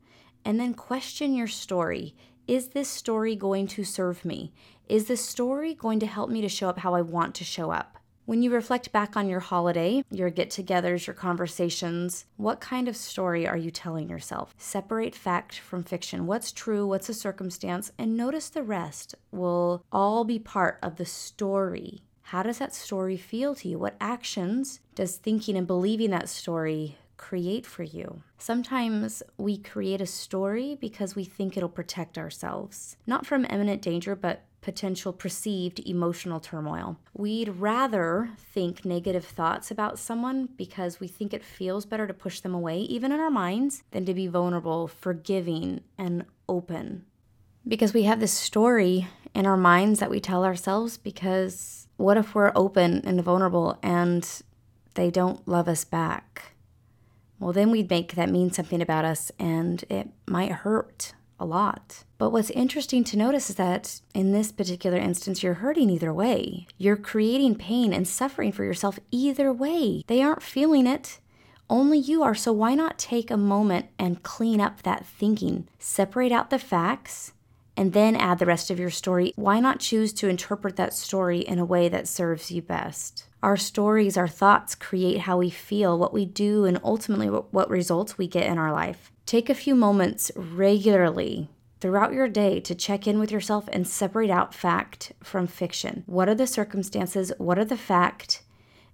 and 0.44 0.58
then 0.58 0.74
question 0.74 1.34
your 1.34 1.46
story. 1.46 2.14
Is 2.48 2.68
this 2.68 2.88
story 2.88 3.36
going 3.36 3.66
to 3.68 3.84
serve 3.84 4.24
me? 4.24 4.52
Is 4.88 5.06
this 5.06 5.24
story 5.24 5.74
going 5.74 6.00
to 6.00 6.06
help 6.06 6.28
me 6.28 6.40
to 6.40 6.48
show 6.48 6.68
up 6.68 6.78
how 6.78 6.94
I 6.94 7.02
want 7.02 7.34
to 7.36 7.44
show 7.44 7.70
up? 7.70 7.98
When 8.24 8.40
you 8.40 8.52
reflect 8.52 8.92
back 8.92 9.16
on 9.16 9.28
your 9.28 9.40
holiday, 9.40 10.04
your 10.08 10.30
get 10.30 10.50
togethers, 10.50 11.08
your 11.08 11.14
conversations, 11.14 12.24
what 12.36 12.60
kind 12.60 12.86
of 12.86 12.96
story 12.96 13.48
are 13.48 13.56
you 13.56 13.72
telling 13.72 14.08
yourself? 14.08 14.54
Separate 14.56 15.16
fact 15.16 15.58
from 15.58 15.82
fiction. 15.82 16.26
What's 16.26 16.52
true? 16.52 16.86
What's 16.86 17.08
a 17.08 17.14
circumstance? 17.14 17.90
And 17.98 18.16
notice 18.16 18.48
the 18.48 18.62
rest 18.62 19.16
will 19.32 19.84
all 19.90 20.22
be 20.22 20.38
part 20.38 20.78
of 20.84 20.96
the 20.96 21.04
story. 21.04 22.02
How 22.22 22.44
does 22.44 22.58
that 22.58 22.74
story 22.74 23.16
feel 23.16 23.56
to 23.56 23.68
you? 23.68 23.78
What 23.80 23.96
actions 24.00 24.78
does 24.94 25.16
thinking 25.16 25.56
and 25.56 25.66
believing 25.66 26.10
that 26.10 26.28
story 26.28 26.98
create 27.22 27.64
for 27.64 27.84
you. 27.84 28.20
Sometimes 28.36 29.22
we 29.38 29.56
create 29.56 30.00
a 30.00 30.06
story 30.06 30.76
because 30.80 31.14
we 31.14 31.22
think 31.22 31.56
it'll 31.56 31.68
protect 31.68 32.18
ourselves, 32.18 32.96
not 33.06 33.24
from 33.24 33.46
imminent 33.48 33.80
danger, 33.80 34.16
but 34.16 34.42
potential 34.62 35.12
perceived 35.12 35.80
emotional 35.80 36.40
turmoil. 36.40 36.96
We'd 37.12 37.48
rather 37.48 38.30
think 38.38 38.84
negative 38.84 39.24
thoughts 39.24 39.70
about 39.70 39.98
someone 39.98 40.48
because 40.56 41.00
we 41.00 41.08
think 41.08 41.34
it 41.34 41.44
feels 41.44 41.84
better 41.84 42.06
to 42.06 42.14
push 42.14 42.40
them 42.40 42.54
away, 42.54 42.78
even 42.78 43.12
in 43.12 43.20
our 43.20 43.30
minds, 43.30 43.82
than 43.90 44.06
to 44.06 44.14
be 44.14 44.28
vulnerable, 44.28 44.88
forgiving, 44.88 45.82
and 45.98 46.24
open. 46.48 47.04
Because 47.66 47.92
we 47.92 48.04
have 48.04 48.20
this 48.20 48.32
story 48.32 49.08
in 49.34 49.46
our 49.46 49.56
minds 49.56 50.00
that 50.00 50.10
we 50.10 50.20
tell 50.20 50.44
ourselves 50.44 50.96
because 50.96 51.88
what 51.96 52.16
if 52.16 52.34
we're 52.34 52.52
open 52.54 53.02
and 53.04 53.22
vulnerable 53.22 53.78
and 53.82 54.42
they 54.94 55.10
don't 55.10 55.46
love 55.46 55.68
us 55.68 55.84
back? 55.84 56.52
Well, 57.38 57.52
then 57.52 57.70
we'd 57.70 57.90
make 57.90 58.14
that 58.14 58.30
mean 58.30 58.52
something 58.52 58.80
about 58.80 59.04
us 59.04 59.32
and 59.38 59.84
it 59.88 60.08
might 60.26 60.52
hurt 60.52 61.14
a 61.42 61.44
lot. 61.44 62.04
But 62.18 62.30
what's 62.30 62.50
interesting 62.50 63.02
to 63.04 63.18
notice 63.18 63.50
is 63.50 63.56
that 63.56 64.00
in 64.14 64.32
this 64.32 64.52
particular 64.52 64.96
instance, 64.96 65.42
you're 65.42 65.54
hurting 65.54 65.90
either 65.90 66.14
way. 66.14 66.66
You're 66.78 66.96
creating 66.96 67.56
pain 67.56 67.92
and 67.92 68.06
suffering 68.06 68.52
for 68.52 68.64
yourself 68.64 68.98
either 69.10 69.52
way. 69.52 70.04
They 70.06 70.22
aren't 70.22 70.42
feeling 70.42 70.86
it. 70.86 71.18
Only 71.68 71.98
you 71.98 72.22
are. 72.22 72.34
So 72.34 72.52
why 72.52 72.74
not 72.74 72.98
take 72.98 73.30
a 73.30 73.36
moment 73.36 73.86
and 73.98 74.22
clean 74.22 74.60
up 74.60 74.82
that 74.82 75.04
thinking? 75.04 75.68
Separate 75.78 76.32
out 76.32 76.50
the 76.50 76.58
facts 76.58 77.32
and 77.76 77.92
then 77.92 78.14
add 78.16 78.38
the 78.38 78.46
rest 78.46 78.70
of 78.70 78.78
your 78.78 78.90
story. 78.90 79.32
Why 79.36 79.58
not 79.58 79.80
choose 79.80 80.12
to 80.14 80.28
interpret 80.28 80.76
that 80.76 80.94
story 80.94 81.40
in 81.40 81.58
a 81.58 81.64
way 81.64 81.88
that 81.88 82.08
serves 82.08 82.50
you 82.50 82.62
best? 82.62 83.26
Our 83.42 83.56
stories, 83.56 84.16
our 84.16 84.28
thoughts 84.28 84.74
create 84.74 85.20
how 85.20 85.38
we 85.38 85.50
feel, 85.50 85.98
what 85.98 86.12
we 86.12 86.26
do, 86.26 86.64
and 86.64 86.78
ultimately 86.84 87.28
what 87.28 87.70
results 87.70 88.16
we 88.16 88.28
get 88.28 88.46
in 88.46 88.58
our 88.58 88.72
life. 88.72 89.11
Take 89.26 89.48
a 89.48 89.54
few 89.54 89.74
moments 89.74 90.30
regularly 90.36 91.48
throughout 91.80 92.12
your 92.12 92.28
day 92.28 92.60
to 92.60 92.74
check 92.74 93.06
in 93.06 93.18
with 93.18 93.32
yourself 93.32 93.68
and 93.72 93.86
separate 93.86 94.30
out 94.30 94.54
fact 94.54 95.12
from 95.22 95.46
fiction. 95.46 96.04
What 96.06 96.28
are 96.28 96.34
the 96.34 96.46
circumstances? 96.46 97.32
What 97.38 97.58
are 97.58 97.64
the 97.64 97.76
fact? 97.76 98.42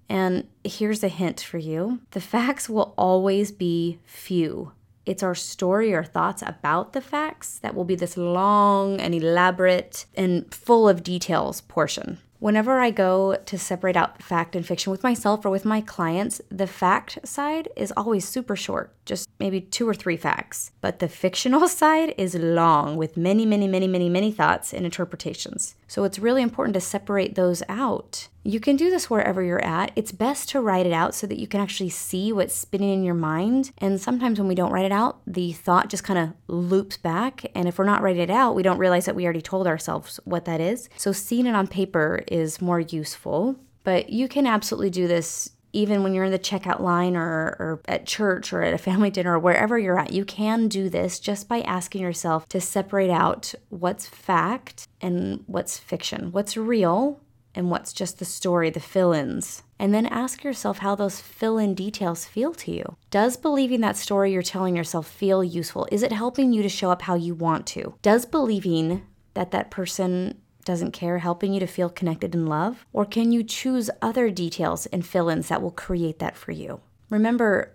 And 0.08 0.48
here's 0.64 1.04
a 1.04 1.08
hint 1.08 1.40
for 1.40 1.58
you 1.58 2.00
the 2.12 2.20
facts 2.20 2.68
will 2.68 2.94
always 2.96 3.52
be 3.52 3.98
few. 4.04 4.72
It's 5.04 5.22
our 5.22 5.34
story 5.34 5.94
or 5.94 6.04
thoughts 6.04 6.42
about 6.46 6.92
the 6.92 7.00
facts 7.00 7.58
that 7.60 7.74
will 7.74 7.84
be 7.84 7.94
this 7.94 8.16
long 8.16 9.00
and 9.00 9.14
elaborate 9.14 10.06
and 10.14 10.52
full 10.54 10.88
of 10.88 11.02
details 11.02 11.62
portion. 11.62 12.18
Whenever 12.40 12.78
I 12.78 12.92
go 12.92 13.34
to 13.34 13.58
separate 13.58 13.96
out 13.96 14.22
fact 14.22 14.54
and 14.54 14.64
fiction 14.64 14.92
with 14.92 15.02
myself 15.02 15.44
or 15.44 15.50
with 15.50 15.64
my 15.64 15.80
clients, 15.80 16.40
the 16.50 16.68
fact 16.68 17.18
side 17.24 17.68
is 17.74 17.92
always 17.96 18.28
super 18.28 18.54
short, 18.54 18.94
just 19.04 19.28
maybe 19.40 19.60
two 19.60 19.88
or 19.88 19.94
three 19.94 20.16
facts. 20.16 20.70
But 20.80 21.00
the 21.00 21.08
fictional 21.08 21.66
side 21.80 22.14
is 22.16 22.36
long 22.36 22.96
with 22.96 23.16
many, 23.16 23.44
many, 23.44 23.66
many, 23.66 23.88
many, 23.88 24.08
many 24.08 24.30
thoughts 24.30 24.72
and 24.72 24.84
interpretations. 24.84 25.74
So 25.88 26.04
it's 26.04 26.20
really 26.20 26.42
important 26.42 26.74
to 26.74 26.80
separate 26.80 27.34
those 27.34 27.64
out. 27.68 28.28
You 28.48 28.60
can 28.60 28.76
do 28.76 28.88
this 28.88 29.10
wherever 29.10 29.42
you're 29.42 29.62
at. 29.62 29.92
It's 29.94 30.10
best 30.10 30.48
to 30.48 30.62
write 30.62 30.86
it 30.86 30.92
out 30.94 31.14
so 31.14 31.26
that 31.26 31.38
you 31.38 31.46
can 31.46 31.60
actually 31.60 31.90
see 31.90 32.32
what's 32.32 32.54
spinning 32.54 32.94
in 32.94 33.04
your 33.04 33.14
mind. 33.14 33.72
And 33.76 34.00
sometimes 34.00 34.38
when 34.38 34.48
we 34.48 34.54
don't 34.54 34.72
write 34.72 34.86
it 34.86 34.92
out, 34.92 35.20
the 35.26 35.52
thought 35.52 35.90
just 35.90 36.02
kind 36.02 36.18
of 36.18 36.32
loops 36.46 36.96
back. 36.96 37.44
And 37.54 37.68
if 37.68 37.78
we're 37.78 37.84
not 37.84 38.00
writing 38.00 38.22
it 38.22 38.30
out, 38.30 38.54
we 38.54 38.62
don't 38.62 38.78
realize 38.78 39.04
that 39.04 39.14
we 39.14 39.24
already 39.24 39.42
told 39.42 39.66
ourselves 39.66 40.18
what 40.24 40.46
that 40.46 40.62
is. 40.62 40.88
So 40.96 41.12
seeing 41.12 41.44
it 41.44 41.54
on 41.54 41.66
paper 41.66 42.22
is 42.26 42.62
more 42.62 42.80
useful. 42.80 43.56
But 43.84 44.08
you 44.08 44.28
can 44.28 44.46
absolutely 44.46 44.88
do 44.88 45.06
this 45.06 45.50
even 45.74 46.02
when 46.02 46.14
you're 46.14 46.24
in 46.24 46.32
the 46.32 46.38
checkout 46.38 46.80
line 46.80 47.16
or, 47.16 47.54
or 47.58 47.82
at 47.86 48.06
church 48.06 48.54
or 48.54 48.62
at 48.62 48.72
a 48.72 48.78
family 48.78 49.10
dinner 49.10 49.34
or 49.34 49.38
wherever 49.38 49.78
you're 49.78 49.98
at, 49.98 50.14
you 50.14 50.24
can 50.24 50.68
do 50.68 50.88
this 50.88 51.20
just 51.20 51.48
by 51.48 51.60
asking 51.60 52.00
yourself 52.00 52.48
to 52.48 52.62
separate 52.62 53.10
out 53.10 53.54
what's 53.68 54.06
fact 54.06 54.88
and 55.02 55.44
what's 55.46 55.78
fiction, 55.78 56.32
what's 56.32 56.56
real 56.56 57.20
and 57.54 57.70
what's 57.70 57.92
just 57.92 58.18
the 58.18 58.24
story, 58.24 58.70
the 58.70 58.80
fill 58.80 59.12
ins. 59.12 59.62
And 59.78 59.94
then 59.94 60.06
ask 60.06 60.42
yourself 60.42 60.78
how 60.78 60.94
those 60.94 61.20
fill 61.20 61.58
in 61.58 61.74
details 61.74 62.24
feel 62.24 62.52
to 62.54 62.72
you. 62.72 62.96
Does 63.10 63.36
believing 63.36 63.80
that 63.82 63.96
story 63.96 64.32
you're 64.32 64.42
telling 64.42 64.76
yourself 64.76 65.08
feel 65.08 65.42
useful? 65.44 65.86
Is 65.90 66.02
it 66.02 66.12
helping 66.12 66.52
you 66.52 66.62
to 66.62 66.68
show 66.68 66.90
up 66.90 67.02
how 67.02 67.14
you 67.14 67.34
want 67.34 67.66
to? 67.68 67.94
Does 68.02 68.26
believing 68.26 69.06
that 69.34 69.50
that 69.52 69.70
person 69.70 70.40
doesn't 70.64 70.92
care 70.92 71.18
helping 71.18 71.54
you 71.54 71.60
to 71.60 71.66
feel 71.66 71.88
connected 71.88 72.34
and 72.34 72.48
love? 72.48 72.84
Or 72.92 73.04
can 73.04 73.32
you 73.32 73.42
choose 73.42 73.88
other 74.02 74.30
details 74.30 74.86
and 74.86 75.06
fill 75.06 75.28
ins 75.28 75.48
that 75.48 75.62
will 75.62 75.70
create 75.70 76.18
that 76.18 76.36
for 76.36 76.52
you? 76.52 76.80
Remember, 77.08 77.74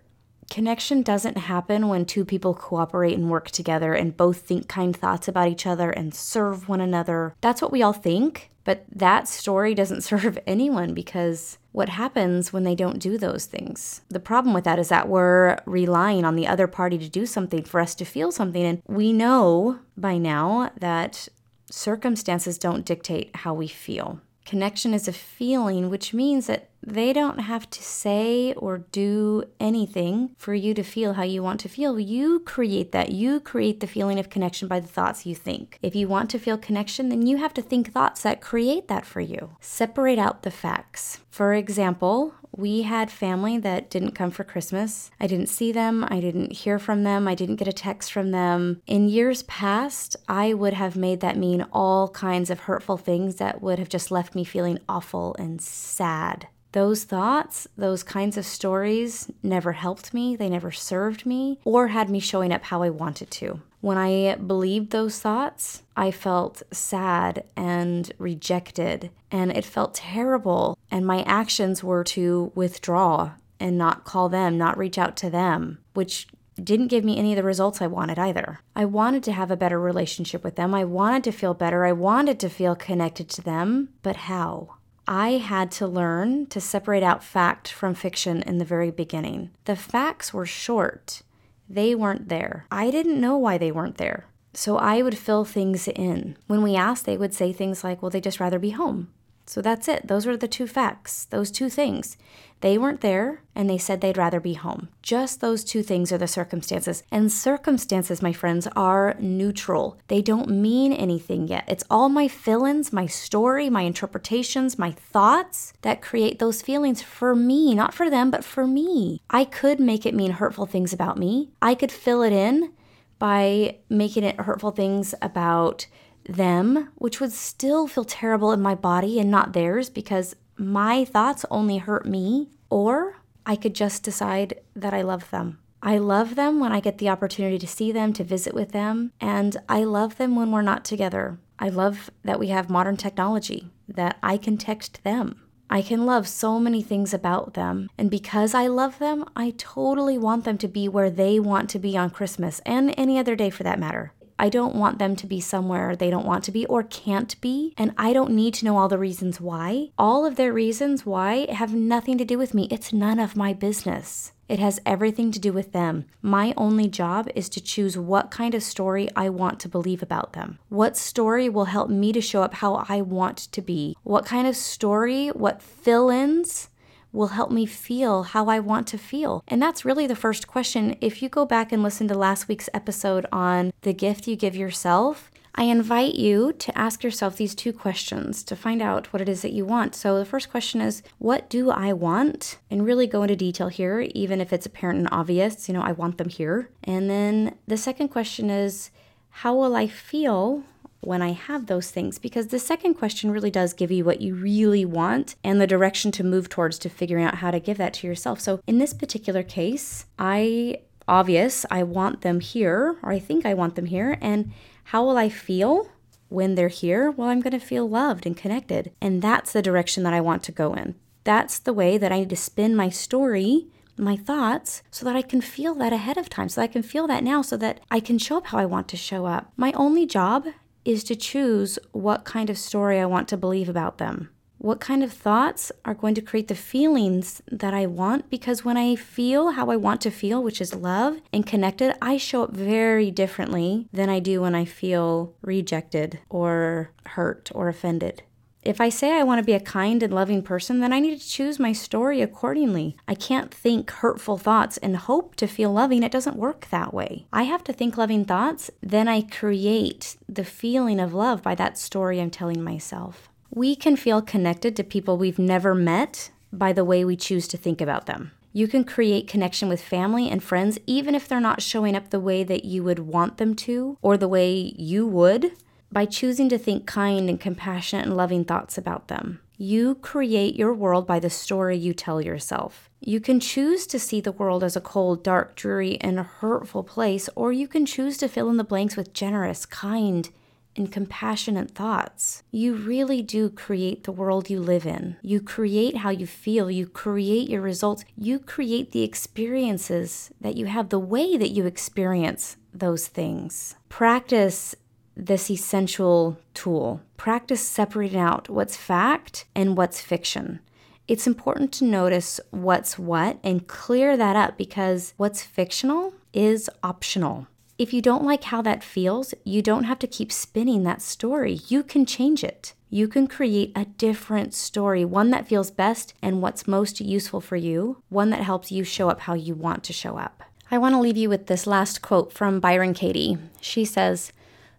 Connection 0.50 1.02
doesn't 1.02 1.38
happen 1.38 1.88
when 1.88 2.04
two 2.04 2.24
people 2.24 2.54
cooperate 2.54 3.14
and 3.14 3.30
work 3.30 3.50
together 3.50 3.94
and 3.94 4.16
both 4.16 4.38
think 4.38 4.68
kind 4.68 4.96
thoughts 4.96 5.26
about 5.26 5.48
each 5.48 5.66
other 5.66 5.90
and 5.90 6.14
serve 6.14 6.68
one 6.68 6.80
another. 6.80 7.34
That's 7.40 7.62
what 7.62 7.72
we 7.72 7.82
all 7.82 7.92
think, 7.92 8.50
but 8.64 8.84
that 8.90 9.28
story 9.28 9.74
doesn't 9.74 10.00
serve 10.10 10.38
anyone 10.46 10.94
because 10.94 11.58
what 11.72 11.88
happens 11.88 12.52
when 12.52 12.64
they 12.64 12.74
don't 12.74 12.98
do 12.98 13.18
those 13.18 13.46
things? 13.46 14.02
The 14.08 14.20
problem 14.20 14.54
with 14.54 14.64
that 14.64 14.78
is 14.78 14.88
that 14.88 15.08
we're 15.08 15.58
relying 15.66 16.24
on 16.24 16.36
the 16.36 16.46
other 16.46 16.66
party 16.66 16.98
to 16.98 17.08
do 17.08 17.26
something 17.26 17.64
for 17.64 17.80
us 17.80 17.94
to 17.96 18.04
feel 18.04 18.30
something. 18.30 18.64
And 18.64 18.82
we 18.86 19.12
know 19.12 19.80
by 19.96 20.18
now 20.18 20.70
that 20.78 21.28
circumstances 21.70 22.58
don't 22.58 22.84
dictate 22.84 23.34
how 23.36 23.54
we 23.54 23.68
feel. 23.68 24.20
Connection 24.44 24.92
is 24.92 25.08
a 25.08 25.12
feeling, 25.12 25.88
which 25.88 26.12
means 26.12 26.46
that 26.46 26.68
they 26.86 27.12
don't 27.12 27.38
have 27.38 27.68
to 27.70 27.82
say 27.82 28.52
or 28.54 28.78
do 28.78 29.44
anything 29.60 30.34
for 30.36 30.54
you 30.54 30.74
to 30.74 30.82
feel 30.82 31.14
how 31.14 31.22
you 31.22 31.42
want 31.42 31.60
to 31.60 31.68
feel. 31.68 31.98
You 31.98 32.40
create 32.40 32.92
that. 32.92 33.10
You 33.10 33.40
create 33.40 33.80
the 33.80 33.86
feeling 33.86 34.18
of 34.18 34.30
connection 34.30 34.68
by 34.68 34.80
the 34.80 34.88
thoughts 34.88 35.26
you 35.26 35.34
think. 35.34 35.78
If 35.82 35.94
you 35.94 36.08
want 36.08 36.30
to 36.30 36.38
feel 36.38 36.58
connection, 36.58 37.08
then 37.08 37.26
you 37.26 37.38
have 37.38 37.54
to 37.54 37.62
think 37.62 37.92
thoughts 37.92 38.22
that 38.22 38.40
create 38.40 38.88
that 38.88 39.06
for 39.06 39.20
you. 39.20 39.56
Separate 39.60 40.18
out 40.18 40.42
the 40.42 40.50
facts. 40.50 41.20
For 41.30 41.54
example, 41.54 42.34
we 42.56 42.82
had 42.82 43.10
family 43.10 43.58
that 43.58 43.90
didn't 43.90 44.12
come 44.12 44.30
for 44.30 44.44
Christmas. 44.44 45.10
I 45.18 45.26
didn't 45.26 45.48
see 45.48 45.72
them. 45.72 46.06
I 46.08 46.20
didn't 46.20 46.52
hear 46.52 46.78
from 46.78 47.02
them. 47.02 47.26
I 47.26 47.34
didn't 47.34 47.56
get 47.56 47.66
a 47.66 47.72
text 47.72 48.12
from 48.12 48.30
them. 48.30 48.80
In 48.86 49.08
years 49.08 49.42
past, 49.44 50.16
I 50.28 50.54
would 50.54 50.74
have 50.74 50.96
made 50.96 51.20
that 51.20 51.36
mean 51.36 51.66
all 51.72 52.08
kinds 52.10 52.50
of 52.50 52.60
hurtful 52.60 52.96
things 52.96 53.36
that 53.36 53.60
would 53.60 53.78
have 53.78 53.88
just 53.88 54.10
left 54.10 54.34
me 54.34 54.44
feeling 54.44 54.78
awful 54.88 55.34
and 55.38 55.60
sad. 55.60 56.46
Those 56.74 57.04
thoughts, 57.04 57.68
those 57.78 58.02
kinds 58.02 58.36
of 58.36 58.44
stories 58.44 59.30
never 59.44 59.74
helped 59.74 60.12
me, 60.12 60.34
they 60.34 60.48
never 60.48 60.72
served 60.72 61.24
me, 61.24 61.60
or 61.64 61.86
had 61.86 62.10
me 62.10 62.18
showing 62.18 62.52
up 62.52 62.64
how 62.64 62.82
I 62.82 62.90
wanted 62.90 63.30
to. 63.30 63.60
When 63.80 63.96
I 63.96 64.34
believed 64.34 64.90
those 64.90 65.20
thoughts, 65.20 65.84
I 65.96 66.10
felt 66.10 66.64
sad 66.72 67.44
and 67.54 68.12
rejected, 68.18 69.10
and 69.30 69.56
it 69.56 69.64
felt 69.64 69.94
terrible. 69.94 70.76
And 70.90 71.06
my 71.06 71.22
actions 71.22 71.84
were 71.84 72.02
to 72.04 72.50
withdraw 72.56 73.34
and 73.60 73.78
not 73.78 74.02
call 74.02 74.28
them, 74.28 74.58
not 74.58 74.76
reach 74.76 74.98
out 74.98 75.16
to 75.18 75.30
them, 75.30 75.78
which 75.92 76.26
didn't 76.60 76.88
give 76.88 77.04
me 77.04 77.16
any 77.16 77.32
of 77.32 77.36
the 77.36 77.44
results 77.44 77.80
I 77.80 77.86
wanted 77.86 78.18
either. 78.18 78.58
I 78.74 78.84
wanted 78.84 79.22
to 79.24 79.32
have 79.32 79.52
a 79.52 79.56
better 79.56 79.78
relationship 79.78 80.42
with 80.42 80.56
them. 80.56 80.74
I 80.74 80.82
wanted 80.82 81.22
to 81.22 81.30
feel 81.30 81.54
better. 81.54 81.84
I 81.84 81.92
wanted 81.92 82.40
to 82.40 82.48
feel 82.48 82.74
connected 82.74 83.28
to 83.30 83.42
them. 83.42 83.90
But 84.02 84.16
how? 84.16 84.74
I 85.06 85.32
had 85.32 85.70
to 85.72 85.86
learn 85.86 86.46
to 86.46 86.60
separate 86.60 87.02
out 87.02 87.22
fact 87.22 87.68
from 87.68 87.94
fiction 87.94 88.42
in 88.42 88.58
the 88.58 88.64
very 88.64 88.90
beginning. 88.90 89.50
The 89.64 89.76
facts 89.76 90.32
were 90.32 90.46
short. 90.46 91.22
They 91.68 91.94
weren't 91.94 92.28
there. 92.28 92.66
I 92.70 92.90
didn't 92.90 93.20
know 93.20 93.36
why 93.36 93.58
they 93.58 93.72
weren't 93.72 93.98
there. 93.98 94.26
So 94.54 94.78
I 94.78 95.02
would 95.02 95.18
fill 95.18 95.44
things 95.44 95.88
in. 95.88 96.36
When 96.46 96.62
we 96.62 96.76
asked, 96.76 97.06
they 97.06 97.16
would 97.16 97.34
say 97.34 97.52
things 97.52 97.82
like, 97.84 98.00
well, 98.00 98.10
they 98.10 98.20
just 98.20 98.40
rather 98.40 98.58
be 98.58 98.70
home. 98.70 99.08
So 99.46 99.60
that's 99.60 99.88
it. 99.88 100.06
Those 100.08 100.26
are 100.26 100.36
the 100.36 100.48
two 100.48 100.66
facts, 100.66 101.26
those 101.26 101.50
two 101.50 101.68
things. 101.68 102.16
They 102.60 102.78
weren't 102.78 103.02
there 103.02 103.42
and 103.54 103.68
they 103.68 103.76
said 103.76 104.00
they'd 104.00 104.16
rather 104.16 104.40
be 104.40 104.54
home. 104.54 104.88
Just 105.02 105.42
those 105.42 105.64
two 105.64 105.82
things 105.82 106.10
are 106.10 106.18
the 106.18 106.26
circumstances. 106.26 107.02
And 107.10 107.30
circumstances, 107.30 108.22
my 108.22 108.32
friends, 108.32 108.66
are 108.74 109.16
neutral. 109.18 109.98
They 110.08 110.22
don't 110.22 110.48
mean 110.48 110.92
anything 110.94 111.46
yet. 111.46 111.64
It's 111.68 111.84
all 111.90 112.08
my 112.08 112.26
fill 112.26 112.64
ins, 112.64 112.90
my 112.90 113.06
story, 113.06 113.68
my 113.68 113.82
interpretations, 113.82 114.78
my 114.78 114.92
thoughts 114.92 115.74
that 115.82 116.00
create 116.00 116.38
those 116.38 116.62
feelings 116.62 117.02
for 117.02 117.34
me, 117.34 117.74
not 117.74 117.92
for 117.92 118.08
them, 118.08 118.30
but 118.30 118.44
for 118.44 118.66
me. 118.66 119.20
I 119.28 119.44
could 119.44 119.78
make 119.78 120.06
it 120.06 120.14
mean 120.14 120.30
hurtful 120.30 120.64
things 120.64 120.94
about 120.94 121.18
me. 121.18 121.50
I 121.60 121.74
could 121.74 121.92
fill 121.92 122.22
it 122.22 122.32
in 122.32 122.72
by 123.18 123.76
making 123.90 124.24
it 124.24 124.40
hurtful 124.40 124.70
things 124.70 125.14
about 125.20 125.86
them, 126.24 126.90
which 126.96 127.20
would 127.20 127.32
still 127.32 127.86
feel 127.86 128.04
terrible 128.04 128.52
in 128.52 128.60
my 128.60 128.74
body 128.74 129.20
and 129.20 129.30
not 129.30 129.52
theirs 129.52 129.90
because 129.90 130.36
my 130.56 131.04
thoughts 131.04 131.44
only 131.50 131.78
hurt 131.78 132.06
me. 132.06 132.48
Or 132.70 133.16
I 133.46 133.56
could 133.56 133.74
just 133.74 134.02
decide 134.02 134.60
that 134.74 134.94
I 134.94 135.02
love 135.02 135.30
them. 135.30 135.58
I 135.82 135.98
love 135.98 136.34
them 136.34 136.60
when 136.60 136.72
I 136.72 136.80
get 136.80 136.96
the 136.96 137.10
opportunity 137.10 137.58
to 137.58 137.66
see 137.66 137.92
them, 137.92 138.14
to 138.14 138.24
visit 138.24 138.54
with 138.54 138.72
them, 138.72 139.12
and 139.20 139.58
I 139.68 139.84
love 139.84 140.16
them 140.16 140.34
when 140.34 140.50
we're 140.50 140.62
not 140.62 140.82
together. 140.82 141.38
I 141.58 141.68
love 141.68 142.10
that 142.24 142.40
we 142.40 142.48
have 142.48 142.70
modern 142.70 142.96
technology, 142.96 143.70
that 143.86 144.16
I 144.22 144.38
can 144.38 144.56
text 144.56 145.04
them. 145.04 145.42
I 145.68 145.82
can 145.82 146.06
love 146.06 146.26
so 146.26 146.58
many 146.58 146.80
things 146.80 147.12
about 147.12 147.52
them, 147.52 147.90
and 147.98 148.10
because 148.10 148.54
I 148.54 148.66
love 148.66 148.98
them, 148.98 149.26
I 149.36 149.54
totally 149.58 150.16
want 150.16 150.44
them 150.44 150.56
to 150.58 150.68
be 150.68 150.88
where 150.88 151.10
they 151.10 151.38
want 151.38 151.68
to 151.70 151.78
be 151.78 151.98
on 151.98 152.08
Christmas 152.08 152.60
and 152.64 152.94
any 152.96 153.18
other 153.18 153.36
day 153.36 153.50
for 153.50 153.62
that 153.64 153.78
matter. 153.78 154.12
I 154.38 154.48
don't 154.48 154.74
want 154.74 154.98
them 154.98 155.16
to 155.16 155.26
be 155.26 155.40
somewhere 155.40 155.96
they 155.96 156.10
don't 156.10 156.26
want 156.26 156.44
to 156.44 156.52
be 156.52 156.66
or 156.66 156.82
can't 156.82 157.40
be, 157.40 157.74
and 157.76 157.92
I 157.96 158.12
don't 158.12 158.32
need 158.32 158.54
to 158.54 158.64
know 158.64 158.76
all 158.76 158.88
the 158.88 158.98
reasons 158.98 159.40
why. 159.40 159.90
All 159.98 160.26
of 160.26 160.36
their 160.36 160.52
reasons 160.52 161.06
why 161.06 161.50
have 161.52 161.74
nothing 161.74 162.18
to 162.18 162.24
do 162.24 162.38
with 162.38 162.54
me. 162.54 162.68
It's 162.70 162.92
none 162.92 163.18
of 163.18 163.36
my 163.36 163.52
business. 163.52 164.32
It 164.48 164.58
has 164.58 164.80
everything 164.84 165.32
to 165.32 165.38
do 165.38 165.52
with 165.52 165.72
them. 165.72 166.04
My 166.20 166.52
only 166.56 166.86
job 166.88 167.28
is 167.34 167.48
to 167.50 167.62
choose 167.62 167.96
what 167.96 168.30
kind 168.30 168.54
of 168.54 168.62
story 168.62 169.08
I 169.16 169.30
want 169.30 169.58
to 169.60 169.68
believe 169.68 170.02
about 170.02 170.34
them. 170.34 170.58
What 170.68 170.96
story 170.96 171.48
will 171.48 171.64
help 171.66 171.88
me 171.88 172.12
to 172.12 172.20
show 172.20 172.42
up 172.42 172.54
how 172.54 172.84
I 172.88 173.00
want 173.00 173.38
to 173.38 173.62
be? 173.62 173.96
What 174.02 174.26
kind 174.26 174.46
of 174.46 174.56
story, 174.56 175.28
what 175.28 175.62
fill 175.62 176.10
ins 176.10 176.68
will 177.14 177.28
help 177.28 177.50
me 177.50 177.64
feel 177.64 178.24
how 178.24 178.48
I 178.48 178.58
want 178.60 178.86
to 178.88 178.98
feel? 178.98 179.42
And 179.48 179.62
that's 179.62 179.84
really 179.84 180.06
the 180.06 180.16
first 180.16 180.46
question. 180.46 180.96
If 181.00 181.22
you 181.22 181.28
go 181.28 181.46
back 181.46 181.72
and 181.72 181.82
listen 181.82 182.08
to 182.08 182.14
last 182.14 182.48
week's 182.48 182.68
episode 182.74 183.24
on 183.32 183.72
the 183.82 183.94
gift 183.94 184.26
you 184.26 184.36
give 184.36 184.56
yourself, 184.56 185.30
I 185.56 185.64
invite 185.64 186.16
you 186.16 186.52
to 186.52 186.76
ask 186.76 187.04
yourself 187.04 187.36
these 187.36 187.54
two 187.54 187.72
questions 187.72 188.42
to 188.42 188.56
find 188.56 188.82
out 188.82 189.12
what 189.12 189.22
it 189.22 189.28
is 189.28 189.42
that 189.42 189.52
you 189.52 189.64
want. 189.64 189.94
So, 189.94 190.18
the 190.18 190.24
first 190.24 190.50
question 190.50 190.80
is, 190.80 191.04
What 191.18 191.48
do 191.48 191.70
I 191.70 191.92
want? 191.92 192.58
And 192.70 192.84
really 192.84 193.06
go 193.06 193.22
into 193.22 193.36
detail 193.36 193.68
here, 193.68 194.00
even 194.14 194.40
if 194.40 194.52
it's 194.52 194.66
apparent 194.66 194.98
and 194.98 195.08
obvious. 195.12 195.68
You 195.68 195.74
know, 195.74 195.82
I 195.82 195.92
want 195.92 196.18
them 196.18 196.28
here. 196.28 196.70
And 196.82 197.08
then 197.08 197.54
the 197.68 197.76
second 197.76 198.08
question 198.08 198.50
is, 198.50 198.90
How 199.30 199.54
will 199.54 199.76
I 199.76 199.86
feel 199.86 200.64
when 201.06 201.22
I 201.22 201.32
have 201.32 201.66
those 201.66 201.90
things? 201.90 202.18
Because 202.18 202.48
the 202.48 202.58
second 202.58 202.94
question 202.94 203.30
really 203.30 203.50
does 203.50 203.72
give 203.72 203.90
you 203.90 204.04
what 204.04 204.20
you 204.20 204.34
really 204.34 204.84
want 204.84 205.36
and 205.44 205.60
the 205.60 205.66
direction 205.66 206.10
to 206.12 206.24
move 206.24 206.48
towards 206.48 206.78
to 206.80 206.88
figuring 206.88 207.24
out 207.24 207.36
how 207.36 207.50
to 207.50 207.60
give 207.60 207.78
that 207.78 207.94
to 207.94 208.06
yourself. 208.06 208.40
So 208.40 208.60
in 208.66 208.78
this 208.78 208.94
particular 208.94 209.42
case, 209.42 210.06
I 210.18 210.78
obvious, 211.06 211.66
I 211.70 211.82
want 211.82 212.22
them 212.22 212.40
here, 212.40 212.96
or 213.02 213.12
I 213.12 213.18
think 213.18 213.44
I 213.44 213.54
want 213.54 213.74
them 213.74 213.86
here, 213.86 214.18
and 214.20 214.52
how 214.84 215.04
will 215.04 215.18
I 215.18 215.28
feel? 215.28 215.90
When 216.30 216.56
they're 216.56 216.68
here, 216.68 217.10
well, 217.10 217.28
I'm 217.28 217.40
going 217.40 217.52
to 217.52 217.64
feel 217.64 217.88
loved 217.88 218.26
and 218.26 218.36
connected. 218.36 218.92
And 219.00 219.22
that's 219.22 219.52
the 219.52 219.62
direction 219.62 220.02
that 220.02 220.14
I 220.14 220.20
want 220.20 220.42
to 220.44 220.52
go 220.52 220.74
in. 220.74 220.96
That's 221.22 221.58
the 221.60 221.72
way 221.72 221.96
that 221.96 222.10
I 222.10 222.20
need 222.20 222.30
to 222.30 222.36
spin 222.36 222.74
my 222.74 222.88
story 222.88 223.68
my 223.96 224.16
thoughts 224.16 224.82
so 224.90 225.04
that 225.04 225.16
I 225.16 225.22
can 225.22 225.40
feel 225.40 225.74
that 225.76 225.92
ahead 225.92 226.16
of 226.16 226.28
time, 226.28 226.48
so 226.48 226.60
that 226.60 226.70
I 226.70 226.72
can 226.72 226.82
feel 226.82 227.06
that 227.06 227.22
now, 227.22 227.42
so 227.42 227.56
that 227.56 227.80
I 227.90 228.00
can 228.00 228.18
show 228.18 228.38
up 228.38 228.46
how 228.46 228.58
I 228.58 228.66
want 228.66 228.88
to 228.88 228.96
show 228.96 229.26
up. 229.26 229.52
My 229.56 229.72
only 229.72 230.06
job 230.06 230.46
is 230.84 231.04
to 231.04 231.16
choose 231.16 231.78
what 231.92 232.24
kind 232.24 232.50
of 232.50 232.58
story 232.58 233.00
I 233.00 233.06
want 233.06 233.28
to 233.28 233.36
believe 233.36 233.68
about 233.68 233.98
them. 233.98 234.30
What 234.58 234.80
kind 234.80 235.04
of 235.04 235.12
thoughts 235.12 235.70
are 235.84 235.92
going 235.92 236.14
to 236.14 236.22
create 236.22 236.48
the 236.48 236.54
feelings 236.54 237.42
that 237.50 237.74
I 237.74 237.84
want? 237.84 238.30
Because 238.30 238.64
when 238.64 238.78
I 238.78 238.96
feel 238.96 239.50
how 239.50 239.70
I 239.70 239.76
want 239.76 240.00
to 240.02 240.10
feel, 240.10 240.42
which 240.42 240.60
is 240.60 240.74
love 240.74 241.18
and 241.34 241.46
connected, 241.46 241.94
I 242.00 242.16
show 242.16 242.44
up 242.44 242.52
very 242.52 243.10
differently 243.10 243.88
than 243.92 244.08
I 244.08 244.20
do 244.20 244.40
when 244.40 244.54
I 244.54 244.64
feel 244.64 245.34
rejected 245.42 246.20
or 246.30 246.92
hurt 247.04 247.50
or 247.54 247.68
offended. 247.68 248.22
If 248.64 248.80
I 248.80 248.88
say 248.88 249.12
I 249.12 249.24
want 249.24 249.40
to 249.40 249.44
be 249.44 249.52
a 249.52 249.60
kind 249.60 250.02
and 250.02 250.12
loving 250.12 250.42
person, 250.42 250.80
then 250.80 250.90
I 250.90 250.98
need 250.98 251.20
to 251.20 251.28
choose 251.28 251.58
my 251.58 251.74
story 251.74 252.22
accordingly. 252.22 252.96
I 253.06 253.14
can't 253.14 253.52
think 253.52 253.90
hurtful 253.90 254.38
thoughts 254.38 254.78
and 254.78 254.96
hope 254.96 255.36
to 255.36 255.46
feel 255.46 255.70
loving. 255.70 256.02
It 256.02 256.12
doesn't 256.12 256.36
work 256.36 256.68
that 256.70 256.94
way. 256.94 257.26
I 257.30 257.42
have 257.42 257.62
to 257.64 257.74
think 257.74 257.98
loving 257.98 258.24
thoughts, 258.24 258.70
then 258.80 259.06
I 259.06 259.20
create 259.20 260.16
the 260.26 260.46
feeling 260.46 260.98
of 260.98 261.12
love 261.12 261.42
by 261.42 261.54
that 261.56 261.76
story 261.76 262.20
I'm 262.20 262.30
telling 262.30 262.64
myself. 262.64 263.28
We 263.50 263.76
can 263.76 263.96
feel 263.96 264.22
connected 264.22 264.76
to 264.76 264.84
people 264.84 265.18
we've 265.18 265.38
never 265.38 265.74
met 265.74 266.30
by 266.50 266.72
the 266.72 266.84
way 266.84 267.04
we 267.04 267.16
choose 267.16 267.46
to 267.48 267.58
think 267.58 267.82
about 267.82 268.06
them. 268.06 268.32
You 268.56 268.66
can 268.68 268.84
create 268.84 269.28
connection 269.28 269.68
with 269.68 269.82
family 269.82 270.30
and 270.30 270.42
friends 270.42 270.78
even 270.86 271.14
if 271.14 271.28
they're 271.28 271.40
not 271.40 271.60
showing 271.60 271.96
up 271.96 272.10
the 272.10 272.20
way 272.20 272.44
that 272.44 272.64
you 272.64 272.82
would 272.84 273.00
want 273.00 273.36
them 273.36 273.54
to 273.56 273.98
or 274.00 274.16
the 274.16 274.28
way 274.28 274.72
you 274.76 275.06
would 275.06 275.52
by 275.94 276.04
choosing 276.04 276.50
to 276.50 276.58
think 276.58 276.86
kind 276.86 277.30
and 277.30 277.40
compassionate 277.40 278.04
and 278.04 278.16
loving 278.16 278.44
thoughts 278.44 278.76
about 278.76 279.08
them. 279.08 279.40
You 279.56 279.94
create 279.94 280.56
your 280.56 280.74
world 280.74 281.06
by 281.06 281.20
the 281.20 281.30
story 281.30 281.78
you 281.78 281.94
tell 281.94 282.20
yourself. 282.20 282.90
You 283.00 283.20
can 283.20 283.38
choose 283.38 283.86
to 283.86 284.00
see 284.00 284.20
the 284.20 284.32
world 284.32 284.64
as 284.64 284.74
a 284.74 284.80
cold, 284.80 285.22
dark, 285.22 285.54
dreary, 285.54 285.96
and 286.00 286.18
hurtful 286.18 286.82
place, 286.82 287.30
or 287.36 287.52
you 287.52 287.68
can 287.68 287.86
choose 287.86 288.18
to 288.18 288.28
fill 288.28 288.50
in 288.50 288.56
the 288.56 288.64
blanks 288.64 288.96
with 288.96 289.14
generous, 289.14 289.64
kind, 289.64 290.28
and 290.76 290.90
compassionate 290.90 291.70
thoughts. 291.70 292.42
You 292.50 292.74
really 292.74 293.22
do 293.22 293.48
create 293.48 294.02
the 294.02 294.10
world 294.10 294.50
you 294.50 294.58
live 294.58 294.86
in. 294.86 295.16
You 295.22 295.40
create 295.40 295.98
how 295.98 296.10
you 296.10 296.26
feel. 296.26 296.68
You 296.68 296.88
create 296.88 297.48
your 297.48 297.60
results. 297.60 298.04
You 298.16 298.40
create 298.40 298.90
the 298.90 299.04
experiences 299.04 300.30
that 300.40 300.56
you 300.56 300.66
have, 300.66 300.88
the 300.88 300.98
way 300.98 301.36
that 301.36 301.50
you 301.50 301.66
experience 301.66 302.56
those 302.72 303.06
things. 303.06 303.76
Practice 303.88 304.74
this 305.16 305.50
essential 305.50 306.38
tool. 306.54 307.00
Practice 307.16 307.60
separating 307.60 308.18
out 308.18 308.48
what's 308.48 308.76
fact 308.76 309.44
and 309.54 309.76
what's 309.76 310.00
fiction. 310.00 310.60
It's 311.06 311.26
important 311.26 311.72
to 311.74 311.84
notice 311.84 312.40
what's 312.50 312.98
what 312.98 313.38
and 313.42 313.66
clear 313.66 314.16
that 314.16 314.36
up 314.36 314.56
because 314.56 315.12
what's 315.16 315.42
fictional 315.42 316.14
is 316.32 316.70
optional. 316.82 317.46
If 317.76 317.92
you 317.92 318.00
don't 318.00 318.24
like 318.24 318.44
how 318.44 318.62
that 318.62 318.84
feels, 318.84 319.34
you 319.44 319.60
don't 319.60 319.84
have 319.84 319.98
to 319.98 320.06
keep 320.06 320.30
spinning 320.30 320.84
that 320.84 321.02
story. 321.02 321.60
You 321.68 321.82
can 321.82 322.06
change 322.06 322.44
it. 322.44 322.72
You 322.88 323.08
can 323.08 323.26
create 323.26 323.72
a 323.74 323.84
different 323.84 324.54
story, 324.54 325.04
one 325.04 325.30
that 325.30 325.48
feels 325.48 325.72
best 325.72 326.14
and 326.22 326.40
what's 326.40 326.68
most 326.68 327.00
useful 327.00 327.40
for 327.40 327.56
you, 327.56 328.00
one 328.08 328.30
that 328.30 328.42
helps 328.42 328.70
you 328.70 328.84
show 328.84 329.10
up 329.10 329.20
how 329.22 329.34
you 329.34 329.54
want 329.54 329.82
to 329.84 329.92
show 329.92 330.16
up. 330.16 330.44
I 330.70 330.78
want 330.78 330.94
to 330.94 331.00
leave 331.00 331.16
you 331.16 331.28
with 331.28 331.46
this 331.48 331.66
last 331.66 332.00
quote 332.00 332.32
from 332.32 332.60
Byron 332.60 332.94
Katie. 332.94 333.36
She 333.60 333.84
says, 333.84 334.32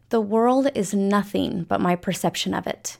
The 0.10 0.22
world 0.22 0.70
is 0.76 0.94
nothing 0.94 1.64
but 1.64 1.82
my 1.82 1.96
perception 1.96 2.54
of 2.54 2.68
it. 2.68 2.98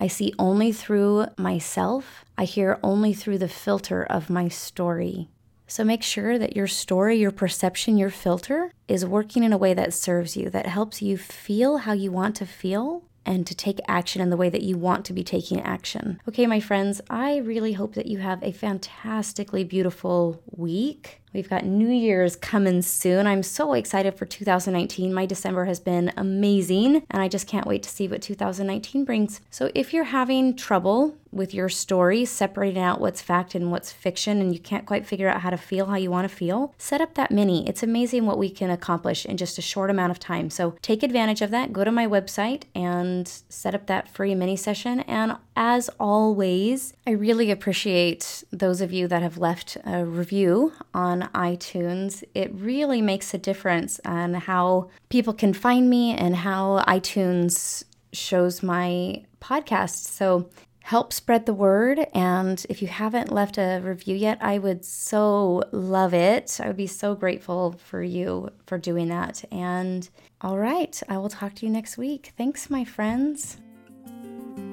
I 0.00 0.08
see 0.08 0.34
only 0.38 0.72
through 0.72 1.26
myself, 1.36 2.24
I 2.36 2.44
hear 2.44 2.78
only 2.82 3.14
through 3.14 3.38
the 3.38 3.48
filter 3.48 4.04
of 4.04 4.30
my 4.30 4.48
story. 4.48 5.28
So 5.66 5.84
make 5.84 6.02
sure 6.02 6.38
that 6.38 6.56
your 6.56 6.66
story, 6.66 7.18
your 7.18 7.30
perception, 7.30 7.98
your 7.98 8.10
filter 8.10 8.72
is 8.88 9.04
working 9.04 9.44
in 9.44 9.52
a 9.52 9.58
way 9.58 9.74
that 9.74 9.92
serves 9.92 10.36
you, 10.36 10.50
that 10.50 10.66
helps 10.66 11.02
you 11.02 11.18
feel 11.18 11.78
how 11.78 11.92
you 11.92 12.10
want 12.10 12.36
to 12.36 12.46
feel 12.46 13.04
and 13.26 13.46
to 13.46 13.54
take 13.54 13.78
action 13.86 14.22
in 14.22 14.30
the 14.30 14.36
way 14.38 14.48
that 14.48 14.62
you 14.62 14.78
want 14.78 15.04
to 15.04 15.12
be 15.12 15.22
taking 15.22 15.60
action. 15.60 16.18
Okay, 16.26 16.46
my 16.46 16.60
friends, 16.60 17.02
I 17.10 17.36
really 17.36 17.74
hope 17.74 17.94
that 17.94 18.06
you 18.06 18.18
have 18.18 18.42
a 18.42 18.52
fantastically 18.52 19.64
beautiful 19.64 20.42
week. 20.50 21.20
We've 21.32 21.48
got 21.48 21.64
New 21.64 21.90
Year's 21.90 22.36
coming 22.36 22.82
soon. 22.82 23.26
I'm 23.26 23.42
so 23.42 23.74
excited 23.74 24.14
for 24.14 24.24
2019. 24.24 25.12
My 25.12 25.26
December 25.26 25.66
has 25.66 25.80
been 25.80 26.12
amazing, 26.16 27.02
and 27.10 27.22
I 27.22 27.28
just 27.28 27.46
can't 27.46 27.66
wait 27.66 27.82
to 27.82 27.90
see 27.90 28.08
what 28.08 28.22
2019 28.22 29.04
brings. 29.04 29.40
So, 29.50 29.70
if 29.74 29.92
you're 29.92 30.04
having 30.04 30.56
trouble 30.56 31.16
with 31.30 31.54
your 31.54 31.68
story, 31.68 32.24
separating 32.24 32.82
out 32.82 33.00
what's 33.00 33.20
fact 33.20 33.54
and 33.54 33.70
what's 33.70 33.92
fiction, 33.92 34.40
and 34.40 34.52
you 34.52 34.58
can't 34.60 34.86
quite 34.86 35.06
figure 35.06 35.28
out 35.28 35.40
how 35.42 35.50
to 35.50 35.56
feel 35.56 35.86
how 35.86 35.96
you 35.96 36.10
want 36.10 36.28
to 36.28 36.34
feel, 36.34 36.74
set 36.78 37.00
up 37.00 37.14
that 37.14 37.30
mini. 37.30 37.68
It's 37.68 37.82
amazing 37.82 38.26
what 38.26 38.38
we 38.38 38.50
can 38.50 38.70
accomplish 38.70 39.26
in 39.26 39.36
just 39.36 39.58
a 39.58 39.62
short 39.62 39.90
amount 39.90 40.10
of 40.10 40.18
time. 40.18 40.50
So, 40.50 40.76
take 40.82 41.02
advantage 41.02 41.42
of 41.42 41.50
that. 41.50 41.72
Go 41.72 41.84
to 41.84 41.92
my 41.92 42.06
website 42.06 42.64
and 42.74 43.28
set 43.48 43.74
up 43.74 43.86
that 43.86 44.08
free 44.08 44.34
mini 44.34 44.56
session. 44.56 45.00
And 45.00 45.36
as 45.56 45.90
always, 46.00 46.94
I 47.06 47.10
really 47.10 47.50
appreciate 47.50 48.44
those 48.52 48.80
of 48.80 48.92
you 48.92 49.08
that 49.08 49.22
have 49.22 49.38
left 49.38 49.76
a 49.84 50.04
review 50.04 50.72
on 50.94 51.28
iTunes. 51.34 52.22
It 52.34 52.52
really 52.54 53.02
makes 53.02 53.34
a 53.34 53.38
difference 53.38 54.00
on 54.04 54.34
how 54.34 54.90
people 55.08 55.32
can 55.32 55.52
find 55.52 55.90
me 55.90 56.14
and 56.14 56.36
how 56.36 56.84
iTunes 56.86 57.84
shows 58.12 58.62
my 58.62 59.24
podcast. 59.40 60.04
So 60.04 60.48
help 60.88 61.12
spread 61.12 61.44
the 61.44 61.52
word. 61.52 62.06
And 62.14 62.64
if 62.70 62.80
you 62.80 62.88
haven't 62.88 63.30
left 63.30 63.58
a 63.58 63.78
review 63.84 64.16
yet, 64.16 64.38
I 64.40 64.56
would 64.56 64.86
so 64.86 65.62
love 65.70 66.14
it. 66.14 66.58
I 66.62 66.68
would 66.68 66.78
be 66.78 66.86
so 66.86 67.14
grateful 67.14 67.72
for 67.72 68.02
you 68.02 68.48
for 68.66 68.78
doing 68.78 69.08
that. 69.08 69.44
And 69.52 70.08
all 70.40 70.56
right, 70.56 70.98
I 71.06 71.18
will 71.18 71.28
talk 71.28 71.54
to 71.56 71.66
you 71.66 71.72
next 71.72 71.98
week. 71.98 72.32
Thanks, 72.38 72.70
my 72.70 72.86
friends. 72.86 73.58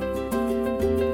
Bye. 0.84 1.13